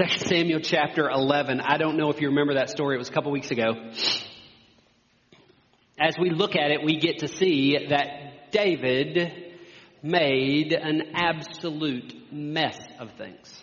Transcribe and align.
2 0.00 0.28
Samuel 0.28 0.60
chapter 0.60 1.10
11. 1.10 1.60
I 1.60 1.76
don't 1.76 1.98
know 1.98 2.08
if 2.08 2.22
you 2.22 2.28
remember 2.28 2.54
that 2.54 2.70
story. 2.70 2.94
It 2.94 2.98
was 2.98 3.10
a 3.10 3.12
couple 3.12 3.32
weeks 3.32 3.50
ago. 3.50 3.74
As 5.98 6.16
we 6.18 6.30
look 6.30 6.56
at 6.56 6.70
it, 6.70 6.82
we 6.82 6.96
get 6.98 7.18
to 7.18 7.28
see 7.28 7.76
that 7.90 8.50
David 8.50 9.18
made 10.02 10.72
an 10.72 11.02
absolute 11.14 12.14
mess 12.32 12.78
of 12.98 13.10
things. 13.18 13.62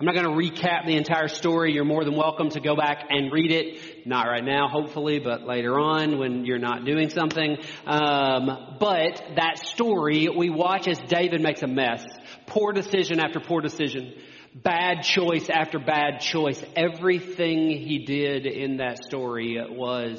I'm 0.00 0.06
not 0.06 0.16
going 0.16 0.26
to 0.26 0.32
recap 0.32 0.84
the 0.84 0.96
entire 0.96 1.28
story. 1.28 1.72
You're 1.72 1.84
more 1.84 2.04
than 2.04 2.16
welcome 2.16 2.50
to 2.50 2.60
go 2.60 2.74
back 2.74 3.04
and 3.08 3.32
read 3.32 3.52
it. 3.52 4.04
Not 4.04 4.26
right 4.26 4.44
now, 4.44 4.66
hopefully, 4.68 5.20
but 5.20 5.46
later 5.46 5.78
on 5.78 6.18
when 6.18 6.44
you're 6.44 6.58
not 6.58 6.84
doing 6.84 7.08
something. 7.08 7.56
Um, 7.86 8.76
but 8.80 9.22
that 9.36 9.58
story, 9.58 10.28
we 10.28 10.50
watch 10.50 10.88
as 10.88 10.98
David 11.06 11.40
makes 11.40 11.62
a 11.62 11.68
mess. 11.68 12.04
Poor 12.48 12.72
decision 12.72 13.20
after 13.20 13.38
poor 13.38 13.60
decision. 13.60 14.12
Bad 14.62 15.02
choice 15.02 15.50
after 15.50 15.78
bad 15.78 16.20
choice. 16.20 16.62
Everything 16.74 17.68
he 17.68 18.06
did 18.06 18.46
in 18.46 18.78
that 18.78 19.04
story 19.04 19.58
was 19.68 20.18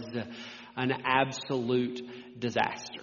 an 0.76 0.94
absolute 1.04 2.02
disaster. 2.38 3.02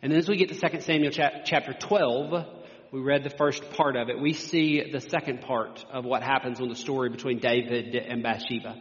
And 0.00 0.10
then 0.10 0.18
as 0.18 0.26
we 0.26 0.36
get 0.36 0.48
to 0.48 0.70
2 0.70 0.80
Samuel 0.80 1.10
chapter 1.10 1.74
12, 1.74 2.46
we 2.92 3.00
read 3.00 3.24
the 3.24 3.36
first 3.36 3.70
part 3.72 3.94
of 3.96 4.08
it. 4.08 4.18
We 4.18 4.32
see 4.32 4.90
the 4.90 5.00
second 5.00 5.42
part 5.42 5.84
of 5.92 6.06
what 6.06 6.22
happens 6.22 6.62
on 6.62 6.70
the 6.70 6.74
story 6.74 7.10
between 7.10 7.38
David 7.38 7.94
and 7.94 8.22
Bathsheba. 8.22 8.74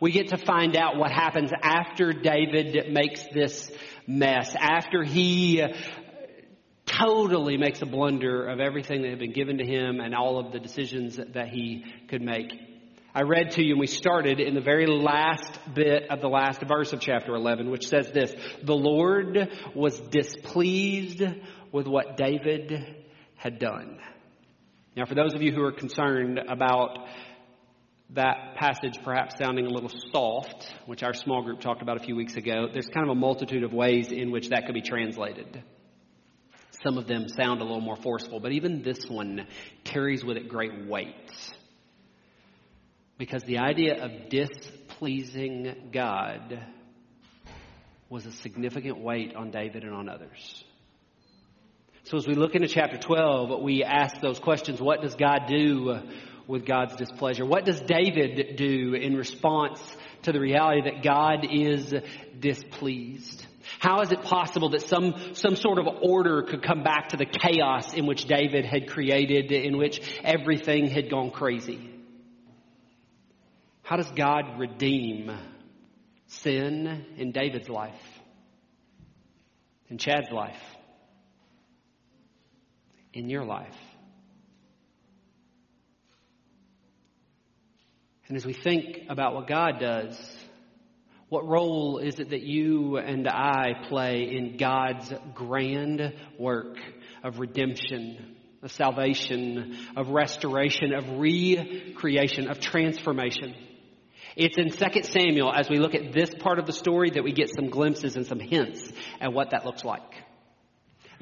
We 0.00 0.10
get 0.10 0.28
to 0.28 0.38
find 0.38 0.76
out 0.76 0.96
what 0.96 1.12
happens 1.12 1.52
after 1.62 2.12
David 2.12 2.92
makes 2.92 3.22
this 3.32 3.70
mess, 4.08 4.56
after 4.58 5.04
he 5.04 5.62
totally 6.98 7.56
makes 7.56 7.82
a 7.82 7.86
blunder 7.86 8.46
of 8.46 8.60
everything 8.60 9.02
that 9.02 9.10
had 9.10 9.18
been 9.18 9.32
given 9.32 9.58
to 9.58 9.64
him 9.64 10.00
and 10.00 10.14
all 10.14 10.38
of 10.38 10.52
the 10.52 10.58
decisions 10.58 11.16
that 11.16 11.48
he 11.48 11.84
could 12.08 12.22
make. 12.22 12.52
I 13.14 13.22
read 13.22 13.52
to 13.52 13.62
you 13.62 13.72
and 13.72 13.80
we 13.80 13.86
started 13.86 14.40
in 14.40 14.54
the 14.54 14.60
very 14.62 14.86
last 14.86 15.58
bit 15.74 16.10
of 16.10 16.20
the 16.20 16.28
last 16.28 16.62
verse 16.66 16.92
of 16.94 17.00
chapter 17.00 17.34
11, 17.34 17.70
which 17.70 17.88
says 17.88 18.10
this, 18.10 18.32
the 18.62 18.74
Lord 18.74 19.36
was 19.74 19.98
displeased 20.00 21.22
with 21.72 21.86
what 21.86 22.16
David 22.16 23.04
had 23.36 23.58
done. 23.58 23.98
Now, 24.96 25.04
for 25.04 25.14
those 25.14 25.34
of 25.34 25.42
you 25.42 25.52
who 25.52 25.62
are 25.62 25.72
concerned 25.72 26.38
about 26.38 26.98
that 28.10 28.56
passage 28.56 28.98
perhaps 29.02 29.36
sounding 29.38 29.66
a 29.66 29.70
little 29.70 29.90
soft, 30.10 30.66
which 30.86 31.02
our 31.02 31.14
small 31.14 31.42
group 31.42 31.60
talked 31.60 31.82
about 31.82 31.96
a 31.96 32.04
few 32.04 32.16
weeks 32.16 32.36
ago, 32.36 32.66
there's 32.72 32.88
kind 32.88 33.08
of 33.08 33.16
a 33.16 33.18
multitude 33.18 33.62
of 33.62 33.72
ways 33.72 34.12
in 34.12 34.30
which 34.30 34.48
that 34.50 34.66
could 34.66 34.74
be 34.74 34.82
translated. 34.82 35.62
Some 36.82 36.98
of 36.98 37.06
them 37.06 37.28
sound 37.28 37.60
a 37.60 37.64
little 37.64 37.80
more 37.80 37.96
forceful, 37.96 38.40
but 38.40 38.52
even 38.52 38.82
this 38.82 39.08
one 39.08 39.46
carries 39.84 40.24
with 40.24 40.36
it 40.36 40.48
great 40.48 40.86
weight. 40.86 41.30
Because 43.18 43.42
the 43.44 43.58
idea 43.58 44.04
of 44.04 44.28
displeasing 44.28 45.90
God 45.92 46.66
was 48.08 48.26
a 48.26 48.32
significant 48.32 48.98
weight 48.98 49.36
on 49.36 49.50
David 49.50 49.84
and 49.84 49.94
on 49.94 50.08
others. 50.08 50.64
So 52.04 52.16
as 52.16 52.26
we 52.26 52.34
look 52.34 52.56
into 52.56 52.66
chapter 52.66 52.98
12, 52.98 53.62
we 53.62 53.84
ask 53.84 54.20
those 54.20 54.40
questions. 54.40 54.80
What 54.80 55.02
does 55.02 55.14
God 55.14 55.42
do 55.46 56.00
with 56.48 56.66
God's 56.66 56.96
displeasure? 56.96 57.46
What 57.46 57.64
does 57.64 57.80
David 57.80 58.56
do 58.56 58.94
in 58.94 59.14
response 59.16 59.80
to 60.22 60.32
the 60.32 60.40
reality 60.40 60.90
that 60.90 61.04
God 61.04 61.46
is 61.48 61.94
displeased? 62.38 63.46
How 63.78 64.00
is 64.00 64.12
it 64.12 64.22
possible 64.22 64.70
that 64.70 64.82
some, 64.82 65.34
some 65.34 65.56
sort 65.56 65.78
of 65.78 65.86
order 66.02 66.42
could 66.42 66.62
come 66.62 66.82
back 66.82 67.10
to 67.10 67.16
the 67.16 67.26
chaos 67.26 67.94
in 67.94 68.06
which 68.06 68.26
David 68.26 68.64
had 68.64 68.88
created, 68.88 69.52
in 69.52 69.76
which 69.78 70.00
everything 70.22 70.88
had 70.88 71.10
gone 71.10 71.30
crazy? 71.30 71.90
How 73.82 73.96
does 73.96 74.10
God 74.10 74.58
redeem 74.58 75.30
sin 76.26 77.06
in 77.16 77.32
David's 77.32 77.68
life? 77.68 78.00
In 79.88 79.98
Chad's 79.98 80.30
life? 80.30 80.60
in 83.12 83.28
your 83.28 83.44
life. 83.44 83.76
And 88.28 88.36
as 88.36 88.46
we 88.46 88.54
think 88.54 89.02
about 89.08 89.34
what 89.34 89.46
God 89.46 89.78
does, 89.78 90.18
what 91.32 91.48
role 91.48 91.96
is 91.96 92.20
it 92.20 92.28
that 92.28 92.42
you 92.42 92.98
and 92.98 93.26
I 93.26 93.86
play 93.88 94.36
in 94.36 94.58
God's 94.58 95.10
grand 95.32 96.12
work 96.38 96.76
of 97.24 97.38
redemption, 97.38 98.36
of 98.62 98.70
salvation, 98.70 99.78
of 99.96 100.10
restoration, 100.10 100.92
of 100.92 101.08
recreation, 101.18 102.50
of 102.50 102.60
transformation? 102.60 103.54
It's 104.36 104.58
in 104.58 104.68
2 104.68 105.02
Samuel, 105.04 105.50
as 105.50 105.70
we 105.70 105.78
look 105.78 105.94
at 105.94 106.12
this 106.12 106.28
part 106.38 106.58
of 106.58 106.66
the 106.66 106.72
story, 106.74 107.12
that 107.12 107.24
we 107.24 107.32
get 107.32 107.48
some 107.48 107.70
glimpses 107.70 108.14
and 108.14 108.26
some 108.26 108.38
hints 108.38 108.92
at 109.18 109.32
what 109.32 109.52
that 109.52 109.64
looks 109.64 109.86
like. 109.86 110.12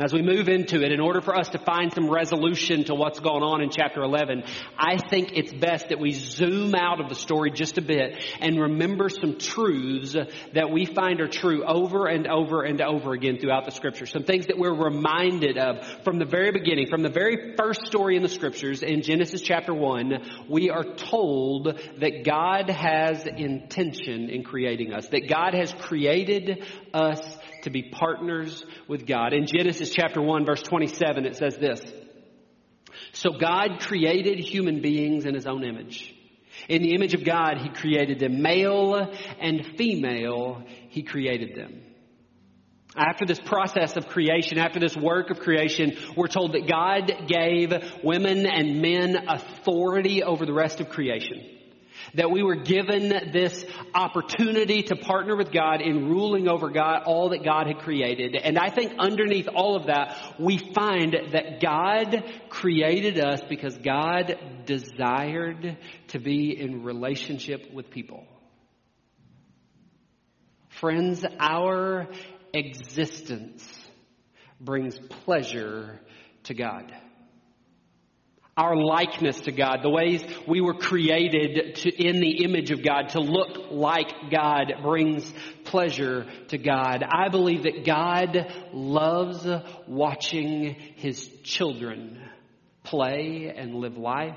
As 0.01 0.15
we 0.15 0.23
move 0.23 0.49
into 0.49 0.83
it, 0.83 0.93
in 0.93 1.01
order 1.01 1.21
for 1.21 1.37
us 1.37 1.51
to 1.51 1.59
find 1.59 1.93
some 1.93 2.09
resolution 2.09 2.85
to 2.85 2.95
what's 2.95 3.21
going 3.21 3.43
on 3.43 3.61
in 3.61 3.69
chapter 3.69 4.03
11, 4.03 4.45
I 4.79 4.97
think 4.97 5.33
it's 5.35 5.53
best 5.53 5.91
that 5.91 5.99
we 6.01 6.13
zoom 6.13 6.75
out 6.75 7.03
of 7.03 7.11
the 7.11 7.15
story 7.15 7.51
just 7.51 7.77
a 7.77 7.83
bit 7.83 8.25
and 8.41 8.59
remember 8.59 9.11
some 9.11 9.37
truths 9.37 10.17
that 10.55 10.71
we 10.71 10.87
find 10.87 11.21
are 11.21 11.29
true 11.29 11.67
over 11.67 12.07
and 12.07 12.27
over 12.27 12.63
and 12.63 12.81
over 12.81 13.13
again 13.13 13.37
throughout 13.39 13.67
the 13.67 13.73
scriptures. 13.73 14.11
Some 14.11 14.23
things 14.23 14.47
that 14.47 14.57
we're 14.57 14.73
reminded 14.73 15.59
of 15.59 15.87
from 16.03 16.19
the 16.19 16.25
very 16.25 16.51
beginning, 16.51 16.87
from 16.89 17.03
the 17.03 17.11
very 17.11 17.55
first 17.59 17.85
story 17.85 18.17
in 18.17 18.23
the 18.23 18.29
scriptures 18.31 18.83
in 18.83 19.03
Genesis 19.03 19.43
chapter 19.43 19.75
1, 19.75 20.47
we 20.49 20.71
are 20.71 20.85
told 20.85 21.79
that 21.99 22.25
God 22.25 22.71
has 22.71 23.27
intention 23.27 24.31
in 24.31 24.45
creating 24.45 24.95
us, 24.95 25.09
that 25.09 25.29
God 25.29 25.53
has 25.53 25.75
created 25.75 26.65
us 26.95 27.21
to 27.63 27.71
be 27.71 27.83
partners 27.83 28.65
with 28.89 29.07
God. 29.07 29.33
In 29.33 29.47
Genesis 29.47 29.91
chapter 29.91 30.21
1 30.21 30.45
verse 30.45 30.63
27 30.63 31.27
it 31.27 31.37
says 31.37 31.57
this. 31.57 31.81
So 33.13 33.31
God 33.33 33.81
created 33.81 34.39
human 34.39 34.81
beings 34.81 35.25
in 35.25 35.35
his 35.35 35.47
own 35.47 35.65
image. 35.65 36.15
In 36.69 36.83
the 36.83 36.95
image 36.95 37.15
of 37.15 37.25
God, 37.25 37.59
he 37.59 37.69
created 37.71 38.19
them. 38.19 38.43
Male 38.43 39.13
and 39.41 39.67
female, 39.77 40.63
he 40.89 41.03
created 41.03 41.57
them. 41.57 41.83
After 42.97 43.25
this 43.25 43.39
process 43.39 43.97
of 43.97 44.09
creation, 44.09 44.59
after 44.59 44.81
this 44.81 44.97
work 44.97 45.31
of 45.31 45.39
creation, 45.39 45.97
we're 46.17 46.27
told 46.27 46.55
that 46.55 46.69
God 46.69 47.29
gave 47.29 47.73
women 48.03 48.47
and 48.47 48.83
men 48.83 49.17
authority 49.29 50.25
over 50.25 50.45
the 50.45 50.53
rest 50.53 50.81
of 50.81 50.89
creation. 50.89 51.60
That 52.15 52.31
we 52.31 52.43
were 52.43 52.57
given 52.57 53.09
this 53.33 53.65
opportunity 53.95 54.83
to 54.85 54.97
partner 54.97 55.37
with 55.37 55.53
God 55.53 55.81
in 55.81 56.09
ruling 56.09 56.49
over 56.49 56.71
God, 56.71 57.03
all 57.05 57.31
that 57.31 57.45
God 57.45 57.67
had 57.67 57.79
created. 57.79 58.37
And 58.37 58.59
I 58.59 58.71
think 58.71 58.95
underneath 58.99 59.49
all 59.49 59.77
of 59.77 59.87
that, 59.87 60.17
we 60.39 60.59
find 60.59 61.17
that 61.33 61.61
God 61.61 62.25
created 62.49 63.19
us 63.19 63.41
because 63.49 63.77
God 63.79 64.37
desired 64.67 65.79
to 66.09 66.19
be 66.19 66.59
in 66.59 66.83
relationship 66.83 67.73
with 67.73 67.91
people. 67.91 68.25
Friends, 70.69 71.25
our 71.39 72.09
existence 72.53 73.67
brings 74.61 74.99
pleasure 74.99 76.01
to 76.45 76.55
God 76.55 76.93
our 78.61 78.77
likeness 78.77 79.41
to 79.43 79.53
God, 79.53 79.79
the 79.83 79.89
ways 79.89 80.23
we 80.47 80.61
were 80.61 80.75
created 80.75 81.77
to, 81.77 81.91
in 81.91 82.21
the 82.21 82.45
image 82.45 82.71
of 82.71 82.85
God, 82.85 83.09
to 83.11 83.21
look 83.21 83.71
like 83.71 84.31
God 84.31 84.75
brings 84.83 85.33
pleasure 85.65 86.27
to 86.49 86.59
God. 86.59 87.03
I 87.03 87.31
believe 87.31 87.63
that 87.63 87.87
God 87.87 88.53
loves 88.75 89.49
watching 89.89 90.75
His 90.97 91.27
children 91.43 92.21
play 92.85 93.51
and 93.57 93.77
live 93.77 93.97
life 93.97 94.37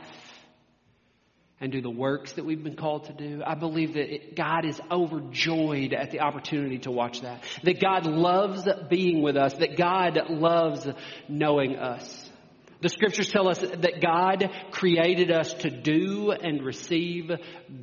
and 1.60 1.72
do 1.72 1.82
the 1.82 1.90
works 1.90 2.34
that 2.34 2.46
we've 2.46 2.64
been 2.64 2.78
called 2.78 3.06
to 3.06 3.14
do. 3.14 3.42
I 3.46 3.56
believe 3.56 3.94
that 3.96 4.14
it, 4.14 4.36
God 4.38 4.66
is 4.66 4.80
overjoyed 4.90 5.94
at 5.94 6.12
the 6.12 6.22
opportunity 6.22 6.80
to 6.80 6.92
watch 6.92 7.22
that. 7.22 7.44
That 7.64 7.82
God 7.82 8.06
loves 8.06 8.68
being 8.90 9.22
with 9.22 9.36
us. 9.36 9.54
That 9.56 9.78
God 9.78 10.30
loves 10.30 10.88
knowing 11.28 11.76
us. 11.76 12.23
The 12.84 12.90
scriptures 12.90 13.32
tell 13.32 13.48
us 13.48 13.60
that 13.60 14.02
God 14.02 14.52
created 14.72 15.32
us 15.32 15.54
to 15.54 15.70
do 15.70 16.32
and 16.32 16.62
receive 16.62 17.32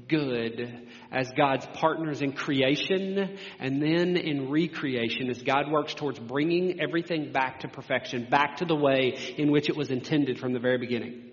good 0.08 0.88
as 1.10 1.32
God's 1.34 1.66
partners 1.72 2.20
in 2.20 2.32
creation 2.32 3.38
and 3.58 3.80
then 3.82 4.18
in 4.18 4.50
recreation 4.50 5.30
as 5.30 5.42
God 5.42 5.70
works 5.70 5.94
towards 5.94 6.18
bringing 6.18 6.82
everything 6.82 7.32
back 7.32 7.60
to 7.60 7.68
perfection, 7.68 8.26
back 8.28 8.58
to 8.58 8.66
the 8.66 8.76
way 8.76 9.16
in 9.38 9.50
which 9.50 9.70
it 9.70 9.76
was 9.76 9.90
intended 9.90 10.38
from 10.38 10.52
the 10.52 10.60
very 10.60 10.76
beginning. 10.76 11.30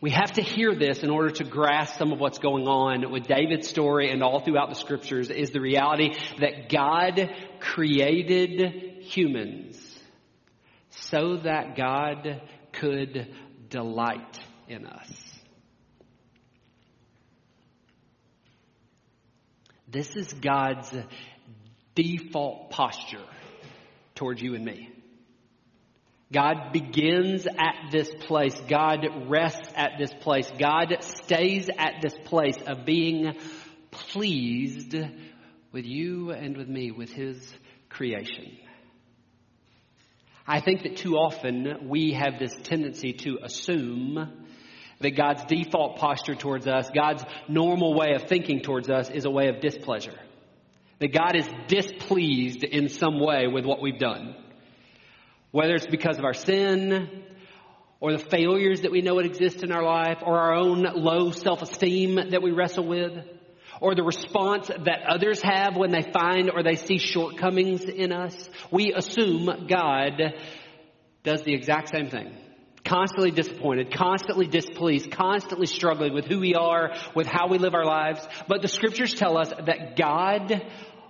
We 0.00 0.10
have 0.12 0.32
to 0.32 0.42
hear 0.42 0.74
this 0.74 1.02
in 1.02 1.10
order 1.10 1.32
to 1.32 1.44
grasp 1.44 1.98
some 1.98 2.12
of 2.12 2.18
what's 2.18 2.38
going 2.38 2.66
on 2.66 3.10
with 3.10 3.26
David's 3.26 3.68
story 3.68 4.10
and 4.10 4.22
all 4.22 4.40
throughout 4.40 4.70
the 4.70 4.74
scriptures 4.74 5.28
is 5.28 5.50
the 5.50 5.60
reality 5.60 6.14
that 6.38 6.70
God 6.70 7.30
created 7.60 9.02
humans 9.02 9.67
so 11.00 11.38
that 11.38 11.76
God 11.76 12.42
could 12.72 13.34
delight 13.68 14.38
in 14.68 14.86
us. 14.86 15.10
This 19.90 20.16
is 20.16 20.32
God's 20.34 20.94
default 21.94 22.70
posture 22.70 23.24
towards 24.14 24.42
you 24.42 24.54
and 24.54 24.64
me. 24.64 24.90
God 26.30 26.72
begins 26.74 27.46
at 27.46 27.90
this 27.90 28.10
place. 28.26 28.54
God 28.68 29.06
rests 29.28 29.72
at 29.74 29.92
this 29.98 30.12
place. 30.20 30.50
God 30.58 30.94
stays 31.00 31.70
at 31.70 32.02
this 32.02 32.14
place 32.26 32.58
of 32.66 32.84
being 32.84 33.34
pleased 33.90 34.94
with 35.72 35.86
you 35.86 36.32
and 36.32 36.54
with 36.54 36.68
me, 36.68 36.90
with 36.90 37.10
His 37.10 37.50
creation. 37.88 38.58
I 40.50 40.60
think 40.60 40.84
that 40.84 40.96
too 40.96 41.16
often 41.16 41.88
we 41.90 42.14
have 42.14 42.38
this 42.38 42.54
tendency 42.62 43.12
to 43.12 43.38
assume 43.42 44.32
that 45.00 45.10
God's 45.10 45.44
default 45.44 45.98
posture 45.98 46.34
towards 46.34 46.66
us, 46.66 46.88
God's 46.88 47.22
normal 47.48 47.94
way 47.94 48.14
of 48.14 48.22
thinking 48.22 48.62
towards 48.62 48.88
us, 48.88 49.10
is 49.10 49.26
a 49.26 49.30
way 49.30 49.48
of 49.48 49.60
displeasure. 49.60 50.18
That 51.00 51.12
God 51.12 51.36
is 51.36 51.46
displeased 51.68 52.64
in 52.64 52.88
some 52.88 53.20
way 53.20 53.46
with 53.46 53.66
what 53.66 53.82
we've 53.82 53.98
done. 53.98 54.34
Whether 55.50 55.74
it's 55.74 55.86
because 55.86 56.18
of 56.18 56.24
our 56.24 56.34
sin, 56.34 57.24
or 58.00 58.12
the 58.12 58.18
failures 58.18 58.80
that 58.80 58.90
we 58.90 59.02
know 59.02 59.18
exist 59.18 59.62
in 59.62 59.70
our 59.70 59.82
life, 59.82 60.18
or 60.24 60.38
our 60.38 60.54
own 60.54 60.82
low 60.82 61.30
self-esteem 61.30 62.30
that 62.30 62.42
we 62.42 62.52
wrestle 62.52 62.86
with, 62.86 63.12
or 63.80 63.94
the 63.94 64.02
response 64.02 64.68
that 64.68 65.02
others 65.08 65.40
have 65.42 65.76
when 65.76 65.90
they 65.90 66.02
find 66.02 66.50
or 66.50 66.62
they 66.62 66.76
see 66.76 66.98
shortcomings 66.98 67.84
in 67.84 68.12
us, 68.12 68.48
we 68.70 68.92
assume 68.92 69.66
God 69.68 70.20
does 71.22 71.42
the 71.42 71.54
exact 71.54 71.90
same 71.90 72.08
thing. 72.08 72.32
Constantly 72.84 73.30
disappointed, 73.30 73.92
constantly 73.92 74.46
displeased, 74.46 75.10
constantly 75.10 75.66
struggling 75.66 76.14
with 76.14 76.24
who 76.24 76.40
we 76.40 76.54
are, 76.54 76.94
with 77.14 77.26
how 77.26 77.48
we 77.48 77.58
live 77.58 77.74
our 77.74 77.84
lives. 77.84 78.26
But 78.46 78.62
the 78.62 78.68
scriptures 78.68 79.14
tell 79.14 79.36
us 79.36 79.50
that 79.66 79.96
God 79.96 80.64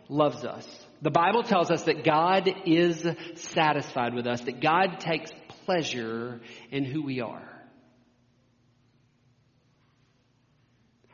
loves 0.08 0.44
us. 0.44 0.66
The 1.02 1.10
Bible 1.10 1.44
tells 1.44 1.70
us 1.70 1.84
that 1.84 2.02
God 2.02 2.50
is 2.66 3.06
satisfied 3.36 4.14
with 4.14 4.26
us, 4.26 4.40
that 4.42 4.60
God 4.60 4.98
takes 4.98 5.30
pleasure 5.64 6.40
in 6.72 6.84
who 6.84 7.04
we 7.04 7.20
are. 7.20 7.57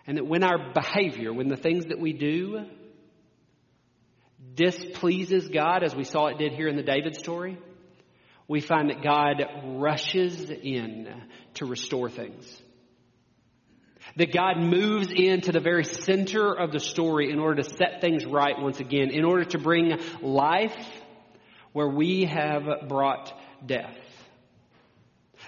And 0.06 0.18
that 0.18 0.26
when 0.26 0.42
our 0.42 0.72
behavior, 0.72 1.32
when 1.32 1.48
the 1.48 1.56
things 1.56 1.86
that 1.86 1.98
we 1.98 2.12
do 2.12 2.66
displeases 4.54 5.48
God, 5.48 5.82
as 5.82 5.94
we 5.94 6.04
saw 6.04 6.26
it 6.26 6.38
did 6.38 6.52
here 6.52 6.68
in 6.68 6.76
the 6.76 6.82
David 6.82 7.16
story, 7.16 7.58
we 8.46 8.60
find 8.60 8.90
that 8.90 9.02
God 9.02 9.42
rushes 9.78 10.50
in 10.50 11.08
to 11.54 11.66
restore 11.66 12.10
things. 12.10 12.60
That 14.16 14.34
God 14.34 14.58
moves 14.58 15.08
into 15.10 15.50
the 15.50 15.60
very 15.60 15.84
center 15.84 16.52
of 16.52 16.70
the 16.70 16.78
story 16.78 17.30
in 17.30 17.38
order 17.38 17.62
to 17.62 17.76
set 17.76 18.02
things 18.02 18.26
right 18.26 18.54
once 18.58 18.80
again, 18.80 19.10
in 19.10 19.24
order 19.24 19.44
to 19.46 19.58
bring 19.58 19.98
life 20.20 20.76
where 21.72 21.88
we 21.88 22.26
have 22.26 22.86
brought 22.86 23.32
death. 23.64 23.96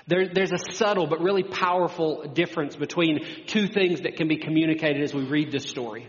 There, 0.08 0.28
there's 0.32 0.52
a 0.52 0.72
subtle 0.72 1.08
but 1.08 1.20
really 1.20 1.42
powerful 1.42 2.28
difference 2.32 2.76
between 2.76 3.26
two 3.46 3.66
things 3.66 4.02
that 4.02 4.16
can 4.16 4.28
be 4.28 4.36
communicated 4.36 5.02
as 5.02 5.12
we 5.12 5.24
read 5.24 5.50
this 5.50 5.64
story. 5.64 6.08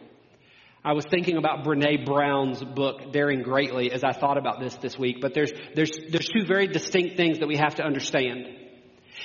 I 0.85 0.93
was 0.93 1.05
thinking 1.09 1.37
about 1.37 1.65
Brene 1.65 2.05
Brown's 2.05 2.63
book, 2.63 3.11
Daring 3.11 3.41
Greatly, 3.41 3.91
as 3.91 4.03
I 4.03 4.13
thought 4.13 4.37
about 4.37 4.59
this 4.59 4.75
this 4.75 4.97
week, 4.97 5.17
but 5.19 5.33
there's, 5.33 5.51
there's, 5.75 5.91
there's 6.09 6.27
two 6.27 6.45
very 6.45 6.67
distinct 6.67 7.17
things 7.17 7.39
that 7.39 7.47
we 7.47 7.57
have 7.57 7.75
to 7.75 7.83
understand. 7.83 8.45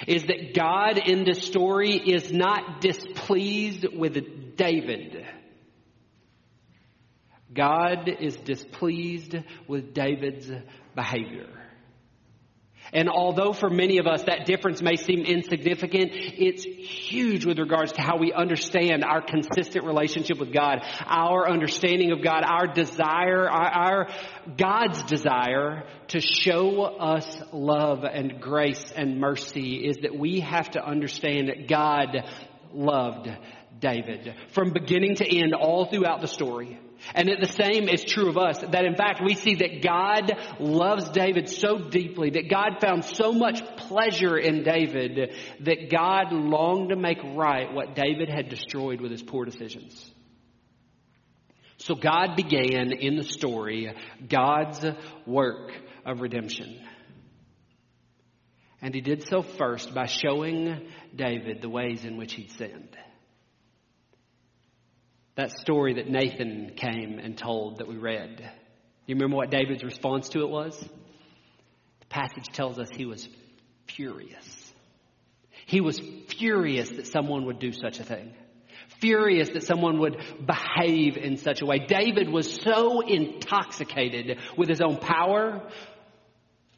Is 0.09 0.25
that 0.25 0.55
God 0.55 0.99
in 0.99 1.25
this 1.25 1.43
story 1.43 1.95
is 1.95 2.33
not 2.33 2.81
displeased 2.81 3.87
with 3.95 4.57
David. 4.57 5.25
God 7.53 8.09
is 8.09 8.35
displeased 8.37 9.37
with 9.69 9.93
David's 9.93 10.51
behavior. 10.95 11.51
And 12.93 13.09
although 13.09 13.55
for 13.55 13.71
many 13.71 13.99
of 13.99 14.07
us 14.07 14.25
that 14.25 14.45
difference 14.45 14.83
may 14.83 14.97
seem 14.97 15.21
insignificant, 15.25 16.11
it's 16.13 16.65
huge 16.65 17.47
with 17.47 17.59
regards 17.59 17.93
to 17.93 18.03
how 18.03 18.19
we 18.19 18.33
understand 18.33 19.03
our 19.03 19.23
consistent 19.23 19.87
relationship 19.87 20.39
with 20.39 20.53
God, 20.53 20.81
our 21.07 21.49
understanding 21.49 22.13
of 22.13 22.23
God, 22.23 22.45
our 22.45 22.67
desire, 22.67 23.49
our, 23.49 23.67
our 23.67 24.09
God's 24.59 25.03
desire 25.05 25.85
to 26.09 26.21
show 26.21 26.83
us 26.83 27.43
love 27.51 28.05
and 28.05 28.41
grace 28.41 28.93
and 28.95 29.19
mercy 29.19 29.87
is 29.87 29.99
that 30.03 30.15
we 30.15 30.41
have 30.41 30.71
to 30.73 30.85
understand 30.85 31.49
that 31.49 31.69
God 31.69 32.17
loved 32.75 33.31
David 33.81 34.35
from 34.53 34.73
beginning 34.73 35.17
to 35.17 35.27
end 35.27 35.55
all 35.55 35.87
throughout 35.87 36.21
the 36.21 36.29
story. 36.29 36.79
And 37.15 37.29
that 37.29 37.41
the 37.41 37.53
same 37.53 37.89
is 37.89 38.05
true 38.05 38.29
of 38.29 38.39
us, 38.39 38.59
that 38.59 38.85
in 38.85 38.95
fact 38.95 39.21
we 39.25 39.35
see 39.35 39.57
that 39.57 39.83
God 39.83 40.33
loves 40.61 41.11
David 41.11 41.49
so 41.49 41.79
deeply, 41.79 42.31
that 42.31 42.49
God 42.49 42.81
found 42.81 43.05
so 43.05 43.33
much 43.33 43.65
pleasure 43.77 44.39
in 44.39 44.63
David, 44.63 45.35
that 45.61 45.91
God 45.91 46.33
longed 46.33 46.91
to 46.91 46.97
make 46.97 47.19
right 47.23 47.73
what 47.73 47.95
David 47.95 48.29
had 48.29 48.49
destroyed 48.49 49.01
with 49.01 49.11
his 49.11 49.23
poor 49.23 49.45
decisions. 49.45 50.11
So 51.79 51.95
God 51.97 52.37
began 52.37 52.93
in 52.93 53.17
the 53.17 53.25
story 53.25 53.93
God's 54.29 54.85
work 55.27 55.73
of 56.07 56.21
redemption. 56.21 56.81
And 58.81 58.95
he 58.95 59.01
did 59.01 59.27
so 59.29 59.43
first 59.43 59.95
by 59.95 60.07
showing 60.07 60.89
David 61.15 61.63
the 61.63 61.69
ways 61.69 62.05
in 62.05 62.17
which 62.17 62.35
he'd 62.35 62.51
sinned. 62.53 62.97
That 65.35 65.51
story 65.51 65.95
that 65.95 66.09
Nathan 66.09 66.73
came 66.77 67.19
and 67.19 67.39
told 67.39 67.79
that 67.79 67.89
we 67.89 67.97
read. 67.97 68.51
You 69.07 69.15
remember 69.15 69.37
what 69.37 69.51
David's 69.51 69.83
response 69.83 70.29
to 70.31 70.41
it 70.41 70.49
was? 70.49 70.79
The 70.79 72.07
passage 72.11 72.49
tells 72.53 72.79
us 72.79 72.89
he 72.95 73.07
was 73.07 73.27
furious. 73.87 74.73
He 75.67 75.81
was 75.81 75.99
furious 76.29 76.91
that 76.91 77.07
someone 77.07 77.47
would 77.47 77.59
do 77.59 77.73
such 77.73 77.99
a 77.99 78.05
thing. 78.05 78.35
Furious 79.01 79.49
that 79.51 79.63
someone 79.63 80.01
would 80.01 80.19
behave 80.47 81.17
in 81.17 81.39
such 81.39 81.63
a 81.63 81.67
way. 81.67 81.79
David 81.79 82.29
was 82.29 82.53
so 82.53 83.01
intoxicated 83.01 84.39
with 84.59 84.69
his 84.69 84.83
own 84.83 84.99
power, 84.99 85.63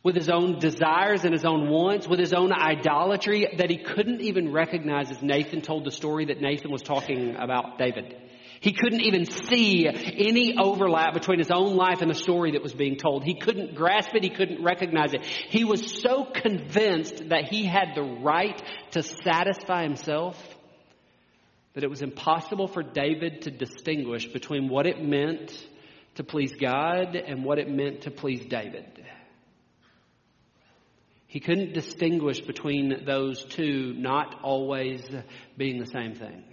with 0.04 0.14
his 0.14 0.28
own 0.28 0.60
desires 0.60 1.24
and 1.24 1.32
his 1.32 1.44
own 1.44 1.68
wants, 1.68 2.06
with 2.06 2.20
his 2.20 2.32
own 2.32 2.52
idolatry, 2.52 3.48
that 3.58 3.68
he 3.68 3.78
couldn't 3.78 4.20
even 4.20 4.52
recognize 4.52 5.10
as 5.10 5.22
Nathan 5.22 5.60
told 5.60 5.84
the 5.84 5.90
story 5.90 6.26
that 6.26 6.40
Nathan 6.40 6.70
was 6.70 6.82
talking 6.82 7.34
about 7.36 7.78
David. 7.78 8.14
He 8.60 8.72
couldn't 8.72 9.02
even 9.02 9.26
see 9.26 9.86
any 9.86 10.56
overlap 10.56 11.14
between 11.14 11.38
his 11.38 11.50
own 11.50 11.76
life 11.76 12.00
and 12.00 12.10
the 12.10 12.14
story 12.14 12.52
that 12.52 12.62
was 12.62 12.74
being 12.74 12.96
told. 12.96 13.24
He 13.24 13.34
couldn't 13.34 13.74
grasp 13.74 14.14
it. 14.14 14.22
He 14.22 14.30
couldn't 14.30 14.62
recognize 14.62 15.12
it. 15.14 15.24
He 15.24 15.64
was 15.64 16.00
so 16.00 16.24
convinced 16.24 17.28
that 17.28 17.48
he 17.48 17.64
had 17.64 17.94
the 17.94 18.02
right 18.02 18.60
to 18.92 19.02
satisfy 19.02 19.82
himself 19.82 20.36
that 21.74 21.82
it 21.82 21.90
was 21.90 22.02
impossible 22.02 22.68
for 22.68 22.82
David 22.82 23.42
to 23.42 23.50
distinguish 23.50 24.26
between 24.26 24.68
what 24.68 24.86
it 24.86 25.02
meant 25.02 25.52
to 26.14 26.24
please 26.24 26.54
God 26.54 27.16
and 27.16 27.44
what 27.44 27.58
it 27.58 27.68
meant 27.68 28.02
to 28.02 28.10
please 28.10 28.46
David. 28.46 28.86
He 31.26 31.40
couldn't 31.40 31.72
distinguish 31.72 32.40
between 32.40 33.04
those 33.04 33.44
two 33.44 33.92
not 33.94 34.40
always 34.44 35.04
being 35.56 35.80
the 35.80 35.86
same 35.86 36.14
thing. 36.14 36.44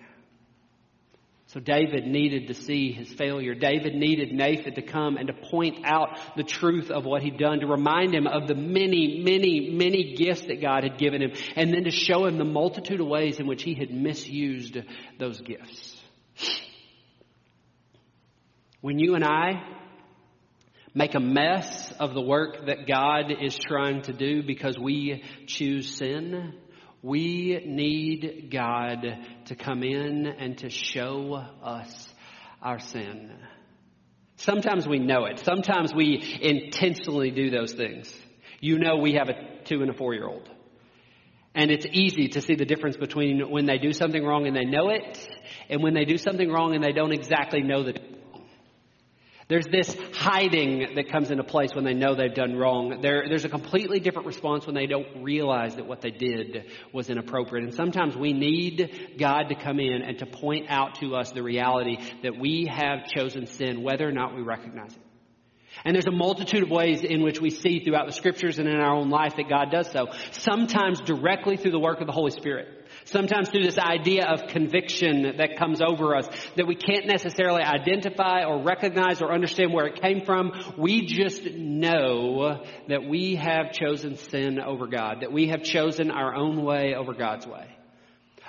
So 1.53 1.59
David 1.59 2.07
needed 2.07 2.47
to 2.47 2.53
see 2.53 2.93
his 2.93 3.11
failure. 3.11 3.53
David 3.53 3.93
needed 3.93 4.31
Nathan 4.31 4.73
to 4.75 4.81
come 4.81 5.17
and 5.17 5.27
to 5.27 5.33
point 5.33 5.83
out 5.83 6.17
the 6.37 6.43
truth 6.43 6.89
of 6.89 7.03
what 7.03 7.23
he'd 7.23 7.37
done, 7.37 7.59
to 7.59 7.67
remind 7.67 8.15
him 8.15 8.25
of 8.25 8.47
the 8.47 8.55
many, 8.55 9.21
many, 9.21 9.69
many 9.69 10.15
gifts 10.15 10.43
that 10.43 10.61
God 10.61 10.83
had 10.83 10.97
given 10.97 11.21
him, 11.21 11.33
and 11.57 11.73
then 11.73 11.83
to 11.83 11.91
show 11.91 12.25
him 12.25 12.37
the 12.37 12.45
multitude 12.45 13.01
of 13.01 13.07
ways 13.07 13.37
in 13.41 13.47
which 13.47 13.63
he 13.63 13.73
had 13.73 13.91
misused 13.91 14.77
those 15.19 15.41
gifts. 15.41 16.01
When 18.79 18.97
you 18.97 19.15
and 19.15 19.25
I 19.25 19.61
make 20.93 21.15
a 21.15 21.19
mess 21.19 21.91
of 21.99 22.13
the 22.13 22.21
work 22.21 22.67
that 22.67 22.87
God 22.87 23.25
is 23.41 23.57
trying 23.57 24.03
to 24.03 24.13
do 24.13 24.41
because 24.41 24.79
we 24.79 25.21
choose 25.47 25.97
sin, 25.97 26.53
we 27.01 27.63
need 27.65 28.49
God 28.51 29.05
to 29.45 29.55
come 29.55 29.83
in 29.83 30.27
and 30.27 30.57
to 30.59 30.69
show 30.69 31.33
us 31.63 32.09
our 32.61 32.79
sin. 32.79 33.31
Sometimes 34.37 34.87
we 34.87 34.99
know 34.99 35.25
it. 35.25 35.41
Sometimes 35.43 35.93
we 35.93 36.37
intentionally 36.41 37.31
do 37.31 37.49
those 37.49 37.73
things. 37.73 38.13
You 38.59 38.77
know 38.77 38.97
we 38.97 39.13
have 39.13 39.29
a 39.29 39.63
two 39.65 39.81
and 39.81 39.89
a 39.89 39.93
four 39.93 40.13
year 40.13 40.27
old. 40.27 40.49
And 41.53 41.69
it's 41.69 41.85
easy 41.91 42.29
to 42.29 42.41
see 42.41 42.55
the 42.55 42.65
difference 42.65 42.95
between 42.97 43.49
when 43.49 43.65
they 43.65 43.77
do 43.77 43.91
something 43.91 44.23
wrong 44.23 44.47
and 44.47 44.55
they 44.55 44.63
know 44.63 44.89
it, 44.89 45.27
and 45.69 45.83
when 45.83 45.93
they 45.93 46.05
do 46.05 46.17
something 46.17 46.49
wrong 46.49 46.75
and 46.75 46.83
they 46.83 46.93
don't 46.93 47.11
exactly 47.11 47.61
know 47.61 47.83
that 47.83 47.99
There's 49.51 49.67
this 49.67 49.93
hiding 50.13 50.95
that 50.95 51.11
comes 51.11 51.29
into 51.29 51.43
place 51.43 51.75
when 51.75 51.83
they 51.83 51.93
know 51.93 52.15
they've 52.15 52.33
done 52.33 52.55
wrong. 52.55 53.01
There, 53.01 53.25
there's 53.27 53.43
a 53.43 53.49
completely 53.49 53.99
different 53.99 54.25
response 54.25 54.65
when 54.65 54.75
they 54.75 54.85
don't 54.85 55.23
realize 55.23 55.75
that 55.75 55.85
what 55.85 55.99
they 55.99 56.09
did 56.09 56.71
was 56.93 57.09
inappropriate. 57.09 57.65
And 57.65 57.73
sometimes 57.73 58.15
we 58.15 58.31
need 58.31 59.17
God 59.19 59.49
to 59.49 59.55
come 59.55 59.81
in 59.81 60.03
and 60.03 60.17
to 60.19 60.25
point 60.25 60.67
out 60.69 61.01
to 61.01 61.15
us 61.17 61.33
the 61.33 61.43
reality 61.43 61.97
that 62.23 62.39
we 62.39 62.65
have 62.71 63.07
chosen 63.07 63.45
sin, 63.45 63.83
whether 63.83 64.07
or 64.07 64.13
not 64.13 64.33
we 64.33 64.41
recognize 64.41 64.93
it. 64.93 65.01
And 65.83 65.95
there's 65.95 66.07
a 66.07 66.11
multitude 66.11 66.63
of 66.63 66.69
ways 66.69 67.03
in 67.03 67.21
which 67.21 67.41
we 67.41 67.49
see 67.49 67.83
throughout 67.83 68.07
the 68.07 68.13
scriptures 68.13 68.57
and 68.57 68.69
in 68.69 68.77
our 68.77 68.95
own 68.95 69.09
life 69.09 69.35
that 69.35 69.49
God 69.49 69.69
does 69.69 69.91
so. 69.91 70.07
Sometimes 70.31 71.01
directly 71.01 71.57
through 71.57 71.71
the 71.71 71.79
work 71.79 71.99
of 71.99 72.07
the 72.07 72.13
Holy 72.13 72.31
Spirit. 72.31 72.80
Sometimes 73.11 73.49
through 73.49 73.63
this 73.63 73.77
idea 73.77 74.25
of 74.25 74.47
conviction 74.47 75.33
that 75.37 75.57
comes 75.57 75.81
over 75.81 76.15
us 76.15 76.29
that 76.55 76.65
we 76.65 76.75
can't 76.75 77.05
necessarily 77.05 77.61
identify 77.61 78.45
or 78.45 78.63
recognize 78.63 79.21
or 79.21 79.33
understand 79.33 79.73
where 79.73 79.85
it 79.87 80.01
came 80.01 80.25
from. 80.25 80.51
We 80.77 81.05
just 81.05 81.43
know 81.43 82.63
that 82.87 83.03
we 83.03 83.35
have 83.35 83.73
chosen 83.73 84.15
sin 84.15 84.59
over 84.61 84.87
God, 84.87 85.17
that 85.21 85.31
we 85.33 85.47
have 85.49 85.61
chosen 85.61 86.09
our 86.09 86.33
own 86.33 86.63
way 86.63 86.95
over 86.95 87.13
God's 87.13 87.45
way. 87.45 87.67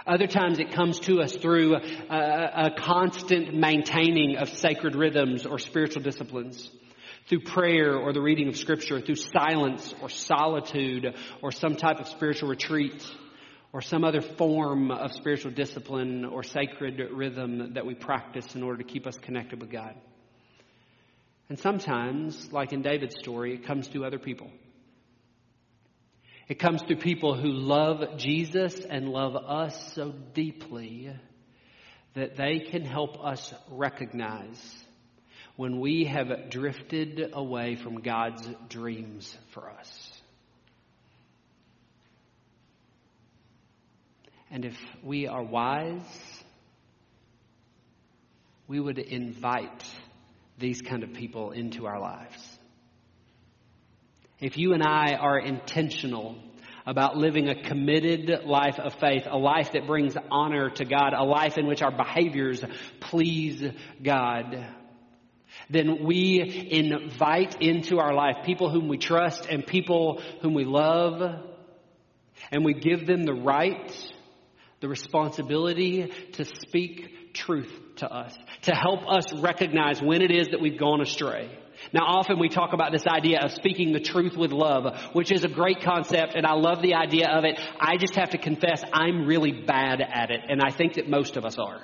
Other 0.07 0.29
times 0.29 0.61
it 0.61 0.73
comes 0.73 1.01
to 1.01 1.21
us 1.21 1.35
through 1.35 1.75
a, 1.75 2.67
a 2.67 2.71
constant 2.77 3.55
maintaining 3.55 4.37
of 4.37 4.49
sacred 4.49 4.95
rhythms 4.95 5.45
or 5.45 5.59
spiritual 5.59 6.03
disciplines 6.03 6.71
through 7.29 7.41
prayer 7.41 7.97
or 7.97 8.13
the 8.13 8.21
reading 8.21 8.49
of 8.49 8.57
scripture, 8.57 9.01
through 9.01 9.17
silence 9.17 9.95
or 10.01 10.09
solitude 10.09 11.07
or 11.41 11.51
some 11.51 11.77
type 11.77 11.99
of 11.99 12.09
spiritual 12.09 12.49
retreat 12.49 13.05
or 13.73 13.81
some 13.81 14.05
other 14.05 14.21
form 14.21 14.91
of 14.91 15.13
spiritual 15.13 15.51
discipline 15.51 16.25
or 16.25 16.43
sacred 16.43 17.01
rhythm 17.11 17.75
that 17.75 17.87
we 17.87 17.95
practice 17.95 18.55
in 18.55 18.63
order 18.63 18.83
to 18.83 18.89
keep 18.89 19.07
us 19.07 19.17
connected 19.17 19.61
with 19.61 19.71
God. 19.71 19.95
And 21.49 21.59
sometimes, 21.59 22.53
like 22.53 22.73
in 22.73 22.83
David's 22.83 23.17
story, 23.19 23.55
it 23.55 23.65
comes 23.65 23.89
through 23.89 24.05
other 24.05 24.19
people. 24.19 24.51
It 26.49 26.59
comes 26.59 26.83
through 26.83 26.97
people 26.97 27.35
who 27.35 27.49
love 27.49 28.19
Jesus 28.19 28.79
and 28.81 29.09
love 29.09 29.37
us 29.37 29.95
so 29.95 30.13
deeply 30.35 31.15
that 32.15 32.37
they 32.37 32.59
can 32.59 32.85
help 32.85 33.25
us 33.25 33.55
recognize 33.71 34.85
when 35.57 35.81
we 35.81 36.05
have 36.05 36.51
drifted 36.51 37.31
away 37.33 37.77
from 37.77 38.03
God's 38.03 38.47
dreams 38.69 39.37
for 39.53 39.71
us. 39.71 40.12
And 44.53 44.67
if 44.67 44.79
we 45.03 45.27
are 45.27 45.43
wise, 45.43 46.45
we 48.69 48.79
would 48.79 48.99
invite 48.99 49.83
these 50.59 50.83
kind 50.83 51.03
of 51.03 51.15
people 51.15 51.53
into 51.53 51.87
our 51.87 51.99
lives. 51.99 52.59
If 54.41 54.59
you 54.59 54.75
and 54.75 54.83
I 54.83 55.15
are 55.15 55.39
intentional 55.39 56.37
about 56.85 57.17
living 57.17 57.49
a 57.49 57.63
committed 57.63 58.45
life 58.45 58.79
of 58.79 58.93
faith, 59.01 59.23
a 59.27 59.39
life 59.39 59.73
that 59.73 59.87
brings 59.87 60.17
honor 60.31 60.69
to 60.69 60.85
God, 60.85 61.15
a 61.15 61.25
life 61.25 61.57
in 61.57 61.67
which 61.67 61.81
our 61.81 61.97
behaviors 61.97 62.63
please 63.01 63.65
God, 64.03 64.67
then 65.71 66.05
we 66.05 66.69
invite 66.71 67.63
into 67.63 68.01
our 68.01 68.13
life 68.13 68.45
people 68.45 68.69
whom 68.69 68.89
we 68.89 68.99
trust 68.99 69.47
and 69.47 69.67
people 69.67 70.21
whom 70.43 70.53
we 70.53 70.65
love, 70.65 71.41
and 72.51 72.67
we 72.67 72.75
give 72.75 73.07
them 73.07 73.23
the 73.23 73.33
right 73.33 74.12
the 74.83 74.89
responsibility 74.89 76.13
to 76.33 76.45
speak 76.45 77.33
truth 77.33 77.73
to 77.97 78.13
us, 78.13 78.37
to 78.63 78.75
help 78.75 79.01
us 79.09 79.33
recognize 79.33 80.03
when 80.03 80.21
it 80.21 80.31
is 80.31 80.49
that 80.49 80.61
we've 80.61 80.79
gone 80.79 81.01
astray. 81.01 81.51
Now 81.93 82.05
often 82.05 82.39
we 82.39 82.49
talk 82.49 82.73
about 82.73 82.93
this 82.93 83.07
idea 83.07 83.41
of 83.41 83.53
speaking 83.53 83.93
the 83.93 84.01
truth 84.01 84.37
with 84.37 84.53
love, 84.53 85.01
which 85.15 85.33
is 85.33 85.45
a 85.45 85.49
great 85.49 85.83
concept 85.83 86.35
and 86.35 86.45
I 86.45 86.55
love 86.55 86.83
the 86.83 86.95
idea 86.95 87.29
of 87.31 87.45
it. 87.45 87.59
I 87.81 87.97
just 87.97 88.17
have 88.17 88.31
to 88.31 88.39
confess 88.39 88.85
I'm 88.93 89.25
really 89.25 89.53
bad 89.53 90.01
at 90.01 90.31
it 90.31 90.41
and 90.49 90.61
I 90.61 90.71
think 90.71 90.95
that 90.95 91.09
most 91.09 91.37
of 91.37 91.45
us 91.45 91.59
are. 91.59 91.81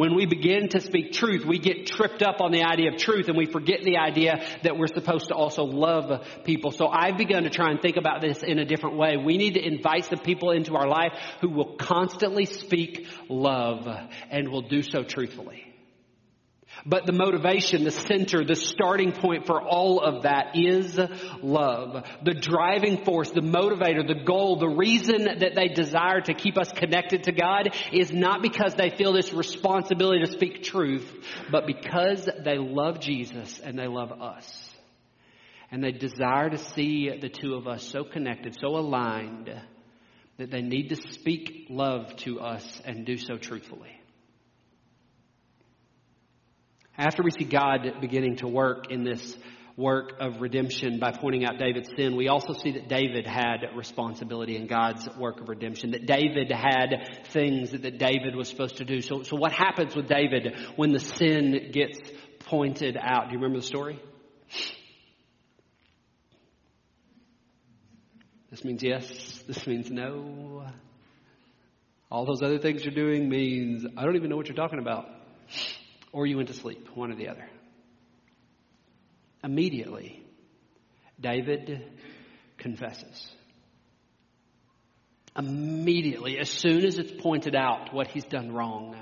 When 0.00 0.14
we 0.14 0.24
begin 0.24 0.70
to 0.70 0.80
speak 0.80 1.12
truth, 1.12 1.44
we 1.44 1.58
get 1.58 1.84
tripped 1.84 2.22
up 2.22 2.40
on 2.40 2.52
the 2.52 2.62
idea 2.62 2.90
of 2.90 2.96
truth 2.96 3.28
and 3.28 3.36
we 3.36 3.44
forget 3.44 3.82
the 3.82 3.98
idea 3.98 4.42
that 4.62 4.78
we're 4.78 4.86
supposed 4.86 5.28
to 5.28 5.34
also 5.34 5.64
love 5.64 6.26
people. 6.42 6.70
So 6.70 6.88
I've 6.88 7.18
begun 7.18 7.42
to 7.42 7.50
try 7.50 7.70
and 7.70 7.82
think 7.82 7.98
about 7.98 8.22
this 8.22 8.42
in 8.42 8.58
a 8.58 8.64
different 8.64 8.96
way. 8.96 9.18
We 9.18 9.36
need 9.36 9.54
to 9.56 9.62
invite 9.62 10.06
some 10.06 10.20
people 10.20 10.52
into 10.52 10.74
our 10.74 10.88
life 10.88 11.12
who 11.42 11.50
will 11.50 11.76
constantly 11.76 12.46
speak 12.46 13.08
love 13.28 13.86
and 14.30 14.48
will 14.48 14.62
do 14.62 14.82
so 14.82 15.02
truthfully. 15.02 15.69
But 16.86 17.06
the 17.06 17.12
motivation, 17.12 17.84
the 17.84 17.90
center, 17.90 18.44
the 18.44 18.56
starting 18.56 19.12
point 19.12 19.46
for 19.46 19.60
all 19.60 20.00
of 20.00 20.22
that 20.22 20.52
is 20.54 20.98
love. 21.42 22.04
The 22.22 22.34
driving 22.34 23.04
force, 23.04 23.30
the 23.30 23.40
motivator, 23.40 24.06
the 24.06 24.24
goal, 24.24 24.58
the 24.58 24.68
reason 24.68 25.24
that 25.24 25.54
they 25.54 25.68
desire 25.68 26.20
to 26.22 26.34
keep 26.34 26.56
us 26.58 26.70
connected 26.72 27.24
to 27.24 27.32
God 27.32 27.74
is 27.92 28.12
not 28.12 28.42
because 28.42 28.74
they 28.74 28.90
feel 28.90 29.12
this 29.12 29.32
responsibility 29.32 30.24
to 30.24 30.32
speak 30.32 30.62
truth, 30.62 31.10
but 31.50 31.66
because 31.66 32.28
they 32.44 32.58
love 32.58 33.00
Jesus 33.00 33.58
and 33.60 33.78
they 33.78 33.86
love 33.86 34.12
us. 34.20 34.74
And 35.70 35.84
they 35.84 35.92
desire 35.92 36.50
to 36.50 36.58
see 36.58 37.10
the 37.20 37.28
two 37.28 37.54
of 37.54 37.68
us 37.68 37.84
so 37.84 38.02
connected, 38.02 38.56
so 38.60 38.76
aligned, 38.76 39.50
that 40.38 40.50
they 40.50 40.62
need 40.62 40.88
to 40.88 40.96
speak 41.12 41.66
love 41.68 42.16
to 42.16 42.40
us 42.40 42.82
and 42.84 43.04
do 43.04 43.16
so 43.16 43.36
truthfully. 43.36 43.99
After 47.00 47.22
we 47.22 47.30
see 47.30 47.44
God 47.44 47.94
beginning 48.02 48.36
to 48.36 48.46
work 48.46 48.90
in 48.90 49.04
this 49.04 49.38
work 49.74 50.12
of 50.20 50.42
redemption 50.42 50.98
by 50.98 51.12
pointing 51.12 51.46
out 51.46 51.56
David's 51.58 51.88
sin, 51.96 52.14
we 52.14 52.28
also 52.28 52.52
see 52.52 52.72
that 52.72 52.90
David 52.90 53.26
had 53.26 53.64
responsibility 53.74 54.54
in 54.54 54.66
God's 54.66 55.08
work 55.16 55.40
of 55.40 55.48
redemption, 55.48 55.92
that 55.92 56.04
David 56.04 56.52
had 56.52 57.24
things 57.28 57.70
that, 57.70 57.98
David 57.98 58.36
was 58.36 58.50
supposed 58.50 58.76
to 58.76 58.84
do. 58.84 59.00
So, 59.00 59.22
so 59.22 59.36
what 59.36 59.50
happens 59.50 59.96
with 59.96 60.08
David 60.08 60.54
when 60.76 60.92
the 60.92 61.00
sin 61.00 61.70
gets 61.72 61.98
pointed 62.40 62.98
out? 63.00 63.28
Do 63.28 63.32
you 63.32 63.38
remember 63.38 63.60
the 63.60 63.66
story? 63.66 63.98
This 68.50 68.62
means 68.62 68.82
yes. 68.82 69.42
This 69.46 69.66
means 69.66 69.90
no. 69.90 70.66
All 72.10 72.26
those 72.26 72.42
other 72.42 72.58
things 72.58 72.84
you're 72.84 72.94
doing 72.94 73.30
means 73.30 73.86
I 73.96 74.04
don't 74.04 74.16
even 74.16 74.28
know 74.28 74.36
what 74.36 74.48
you're 74.48 74.54
talking 74.54 74.80
about 74.80 75.06
or 76.12 76.26
you 76.26 76.36
went 76.36 76.48
to 76.48 76.54
sleep, 76.54 76.88
one 76.94 77.10
or 77.12 77.16
the 77.16 77.28
other. 77.28 77.48
Immediately, 79.42 80.22
David 81.20 81.82
confesses. 82.58 83.32
Immediately, 85.36 86.38
as 86.38 86.50
soon 86.50 86.84
as 86.84 86.98
it's 86.98 87.12
pointed 87.22 87.54
out 87.54 87.94
what 87.94 88.08
he's 88.08 88.24
done 88.24 88.52
wrong, 88.52 88.96